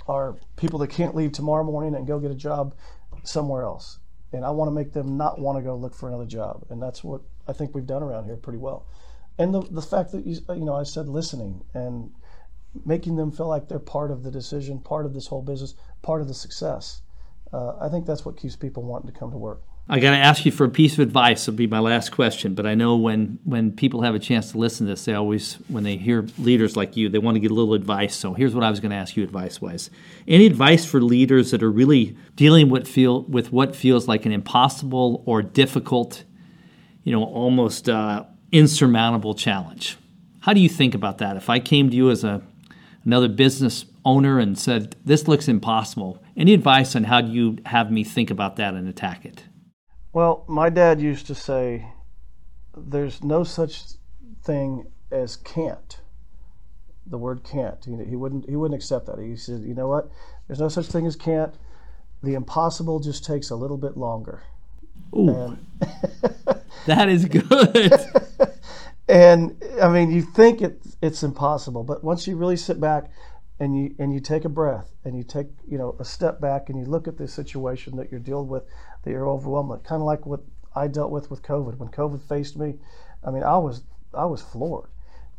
are 0.07 0.35
people 0.57 0.79
that 0.79 0.89
can't 0.89 1.15
leave 1.15 1.31
tomorrow 1.31 1.63
morning 1.63 1.95
and 1.95 2.05
go 2.05 2.19
get 2.19 2.31
a 2.31 2.35
job 2.35 2.75
somewhere 3.23 3.63
else 3.63 3.99
and 4.33 4.45
I 4.45 4.49
want 4.51 4.67
to 4.67 4.73
make 4.73 4.93
them 4.93 5.17
not 5.17 5.39
want 5.39 5.57
to 5.57 5.61
go 5.61 5.75
look 5.75 5.93
for 5.93 6.07
another 6.07 6.25
job. 6.25 6.65
And 6.69 6.81
that's 6.81 7.03
what 7.03 7.21
I 7.47 7.53
think 7.53 7.75
we've 7.75 7.85
done 7.85 8.03
around 8.03 8.25
here 8.25 8.37
pretty 8.37 8.59
well. 8.59 8.85
And 9.37 9.53
the, 9.53 9.61
the 9.61 9.81
fact 9.81 10.11
that, 10.11 10.25
you, 10.25 10.39
you 10.49 10.65
know, 10.65 10.75
I 10.75 10.83
said 10.83 11.07
listening 11.07 11.63
and 11.73 12.11
making 12.85 13.15
them 13.15 13.31
feel 13.31 13.47
like 13.47 13.67
they're 13.67 13.79
part 13.79 14.11
of 14.11 14.23
the 14.23 14.31
decision, 14.31 14.79
part 14.79 15.05
of 15.05 15.13
this 15.13 15.27
whole 15.27 15.41
business, 15.41 15.75
part 16.01 16.21
of 16.21 16.27
the 16.27 16.33
success. 16.33 17.01
Uh, 17.51 17.75
I 17.79 17.89
think 17.89 18.05
that's 18.05 18.25
what 18.25 18.37
keeps 18.37 18.55
people 18.55 18.83
wanting 18.83 19.11
to 19.11 19.19
come 19.19 19.31
to 19.31 19.37
work. 19.37 19.61
I 19.89 19.99
got 19.99 20.11
to 20.11 20.17
ask 20.17 20.45
you 20.45 20.51
for 20.53 20.63
a 20.63 20.69
piece 20.69 20.93
of 20.93 20.99
advice. 20.99 21.47
It'll 21.47 21.57
be 21.57 21.67
my 21.67 21.79
last 21.79 22.11
question, 22.11 22.53
but 22.53 22.65
I 22.65 22.75
know 22.75 22.95
when 22.95 23.39
when 23.43 23.71
people 23.73 24.03
have 24.03 24.15
a 24.15 24.19
chance 24.19 24.51
to 24.51 24.57
listen 24.57 24.85
to 24.85 24.93
this, 24.93 25.03
they 25.03 25.13
always, 25.13 25.55
when 25.67 25.83
they 25.83 25.97
hear 25.97 26.25
leaders 26.37 26.77
like 26.77 26.95
you, 26.95 27.09
they 27.09 27.17
want 27.17 27.35
to 27.35 27.39
get 27.39 27.51
a 27.51 27.53
little 27.53 27.73
advice. 27.73 28.15
So 28.15 28.33
here's 28.33 28.55
what 28.55 28.63
I 28.63 28.69
was 28.69 28.79
going 28.79 28.91
to 28.91 28.95
ask 28.95 29.17
you 29.17 29.23
advice 29.23 29.59
wise. 29.59 29.89
Any 30.27 30.45
advice 30.45 30.85
for 30.85 31.01
leaders 31.01 31.51
that 31.51 31.61
are 31.61 31.71
really 31.71 32.15
dealing 32.35 32.69
with 32.69 32.87
feel 32.87 33.23
with 33.23 33.51
what 33.51 33.75
feels 33.75 34.07
like 34.07 34.25
an 34.25 34.31
impossible 34.31 35.23
or 35.25 35.41
difficult, 35.41 36.23
you 37.03 37.11
know, 37.11 37.23
almost 37.23 37.89
uh, 37.89 38.23
insurmountable 38.51 39.33
challenge? 39.33 39.97
How 40.41 40.53
do 40.53 40.61
you 40.61 40.69
think 40.69 40.95
about 40.95 41.17
that? 41.17 41.35
If 41.35 41.49
I 41.49 41.59
came 41.59 41.89
to 41.89 41.95
you 41.95 42.11
as 42.11 42.23
a 42.23 42.41
another 43.05 43.27
business 43.27 43.85
owner 44.05 44.39
and 44.39 44.57
said, 44.57 44.95
"This 45.05 45.27
looks 45.27 45.47
impossible," 45.47 46.21
any 46.35 46.53
advice 46.53 46.95
on 46.95 47.05
how 47.05 47.21
do 47.21 47.31
you 47.31 47.57
have 47.65 47.91
me 47.91 48.03
think 48.03 48.29
about 48.29 48.55
that 48.57 48.73
and 48.73 48.87
attack 48.87 49.25
it? 49.25 49.45
Well, 50.13 50.43
my 50.47 50.69
dad 50.69 50.99
used 51.01 51.27
to 51.27 51.35
say, 51.35 51.87
"There's 52.75 53.23
no 53.23 53.43
such 53.43 53.83
thing 54.43 54.87
as 55.11 55.35
can't." 55.37 56.01
The 57.05 57.17
word 57.17 57.43
can't. 57.43 57.83
He, 57.83 58.15
wouldn't. 58.15 58.47
He 58.47 58.55
wouldn't 58.55 58.79
accept 58.79 59.07
that. 59.07 59.19
He 59.19 59.35
said, 59.35 59.61
"You 59.61 59.73
know 59.73 59.87
what? 59.87 60.09
There's 60.47 60.59
no 60.59 60.69
such 60.69 60.87
thing 60.87 61.05
as 61.05 61.15
can't. 61.15 61.55
The 62.23 62.35
impossible 62.35 62.99
just 62.99 63.25
takes 63.25 63.49
a 63.49 63.55
little 63.55 63.77
bit 63.77 63.97
longer." 63.97 64.43
Ooh, 65.15 65.29
and, 65.29 65.65
that 66.85 67.09
is 67.09 67.25
good. 67.25 67.43
and 69.11 69.63
I 69.81 69.89
mean, 69.89 70.11
you 70.11 70.21
think 70.21 70.61
it, 70.61 70.81
it's 71.01 71.23
impossible, 71.23 71.83
but 71.83 72.03
once 72.03 72.27
you 72.27 72.35
really 72.35 72.57
sit 72.57 72.79
back 72.79 73.11
and 73.59 73.77
you 73.77 73.95
and 73.99 74.13
you 74.13 74.19
take 74.19 74.45
a 74.45 74.49
breath 74.49 74.91
and 75.05 75.15
you 75.15 75.23
take 75.23 75.47
you 75.67 75.77
know 75.77 75.95
a 75.99 76.05
step 76.05 76.41
back 76.41 76.69
and 76.69 76.79
you 76.79 76.85
look 76.85 77.07
at 77.07 77.17
the 77.17 77.27
situation 77.27 77.95
that 77.97 78.09
you're 78.09 78.19
dealing 78.19 78.47
with 78.47 78.63
that 79.03 79.11
you're 79.11 79.27
overwhelmed 79.27 79.69
with 79.69 79.83
kind 79.83 80.01
of 80.01 80.05
like 80.07 80.25
what 80.25 80.41
I 80.75 80.87
dealt 80.87 81.11
with 81.11 81.29
with 81.29 81.43
COVID 81.43 81.77
when 81.77 81.89
COVID 81.89 82.27
faced 82.27 82.57
me 82.57 82.75
I 83.23 83.29
mean 83.29 83.43
I 83.43 83.57
was 83.57 83.83
I 84.15 84.25
was 84.25 84.41
floored 84.41 84.89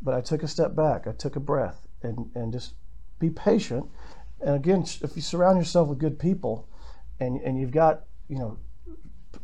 but 0.03 0.13
I 0.13 0.21
took 0.21 0.43
a 0.43 0.47
step 0.47 0.75
back. 0.75 1.07
I 1.07 1.13
took 1.13 1.35
a 1.35 1.39
breath 1.39 1.87
and, 2.03 2.29
and 2.35 2.51
just 2.51 2.73
be 3.19 3.29
patient. 3.29 3.89
And 4.41 4.55
again, 4.55 4.85
if 5.01 5.15
you 5.15 5.21
surround 5.21 5.57
yourself 5.57 5.87
with 5.87 5.97
good 5.97 6.19
people 6.19 6.67
and, 7.19 7.39
and 7.41 7.57
you've 7.57 7.71
got, 7.71 8.03
you 8.27 8.37
know, 8.37 8.57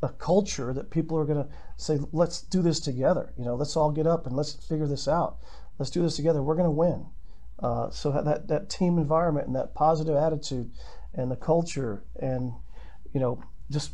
a 0.02 0.10
culture 0.10 0.74
that 0.74 0.90
people 0.90 1.18
are 1.18 1.26
going 1.26 1.44
to 1.44 1.50
say, 1.78 2.00
let's 2.12 2.42
do 2.42 2.62
this 2.62 2.80
together. 2.80 3.34
You 3.38 3.46
know, 3.46 3.56
let's 3.56 3.76
all 3.76 3.92
get 3.92 4.08
up 4.08 4.26
and 4.26 4.36
let's 4.36 4.54
figure 4.54 4.88
this 4.88 5.08
out. 5.08 5.38
Let's 5.78 5.90
do 5.90 6.02
this 6.02 6.16
together. 6.16 6.42
We're 6.42 6.56
going 6.56 6.66
to 6.66 6.72
win. 6.72 7.06
Uh, 7.62 7.90
so 7.90 8.12
that 8.12 8.48
that 8.48 8.70
team 8.70 8.98
environment 8.98 9.48
and 9.48 9.56
that 9.56 9.74
positive 9.74 10.16
attitude 10.16 10.72
and 11.14 11.30
the 11.30 11.36
culture 11.36 12.04
and 12.22 12.54
you 13.14 13.20
know 13.20 13.44
just 13.70 13.92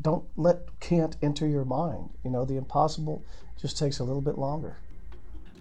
don't 0.00 0.24
let 0.36 0.80
can't 0.80 1.16
enter 1.22 1.46
your 1.46 1.64
mind. 1.64 2.10
You 2.24 2.30
know, 2.30 2.44
the 2.44 2.56
impossible 2.56 3.22
just 3.60 3.78
takes 3.78 3.98
a 3.98 4.04
little 4.04 4.22
bit 4.22 4.38
longer. 4.38 4.78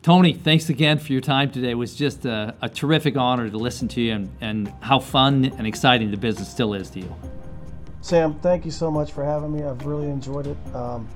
Tony, 0.02 0.34
thanks 0.34 0.70
again 0.70 1.00
for 1.00 1.14
your 1.14 1.22
time 1.22 1.50
today. 1.52 1.72
It 1.72 1.76
was 1.76 1.96
just 1.96 2.26
a, 2.26 2.56
a 2.62 2.68
terrific 2.68 3.16
honor 3.16 3.50
to 3.50 3.58
listen 3.58 3.88
to 3.90 4.02
you 4.02 4.14
and, 4.14 4.30
and 4.42 4.74
how 4.82 5.00
fun 5.00 5.46
and 5.46 5.66
exciting 5.66 6.12
the 6.12 6.18
business 6.18 6.50
still 6.50 6.74
is 6.74 6.90
to 6.92 7.00
you. 7.00 7.16
Sam, 8.04 8.34
thank 8.42 8.66
you 8.66 8.72
so 8.72 8.92
much 8.92 9.13
for 9.13 9.24
having 9.24 9.54
me. 9.54 9.63
I've 9.63 9.86
really 9.86 10.10
enjoyed 10.10 10.46
it. 10.46 10.58
Um, 10.76 11.08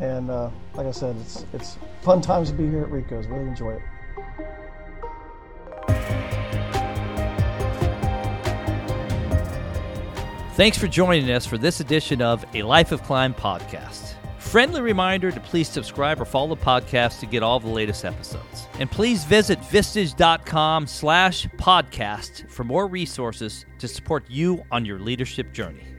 and 0.00 0.30
uh, 0.30 0.48
like 0.74 0.86
I 0.86 0.90
said, 0.90 1.14
it's, 1.16 1.44
it's 1.52 1.76
fun 2.00 2.22
times 2.22 2.50
to 2.50 2.56
be 2.56 2.66
here 2.66 2.80
at 2.80 2.90
Rico's. 2.90 3.26
Really 3.26 3.46
enjoy 3.46 3.72
it. 3.72 3.82
Thanks 10.54 10.78
for 10.78 10.88
joining 10.88 11.30
us 11.30 11.44
for 11.44 11.58
this 11.58 11.80
edition 11.80 12.22
of 12.22 12.42
A 12.54 12.62
Life 12.62 12.90
of 12.90 13.02
Climb 13.02 13.34
podcast. 13.34 14.14
Friendly 14.38 14.80
reminder 14.80 15.30
to 15.30 15.40
please 15.40 15.68
subscribe 15.68 16.22
or 16.22 16.24
follow 16.24 16.54
the 16.54 16.62
podcast 16.62 17.20
to 17.20 17.26
get 17.26 17.42
all 17.42 17.60
the 17.60 17.68
latest 17.68 18.06
episodes. 18.06 18.66
And 18.78 18.90
please 18.90 19.24
visit 19.24 19.60
vistage.com 19.60 20.86
slash 20.86 21.46
podcast 21.58 22.50
for 22.50 22.64
more 22.64 22.86
resources 22.86 23.66
to 23.78 23.86
support 23.86 24.24
you 24.30 24.64
on 24.72 24.86
your 24.86 24.98
leadership 24.98 25.52
journey. 25.52 25.89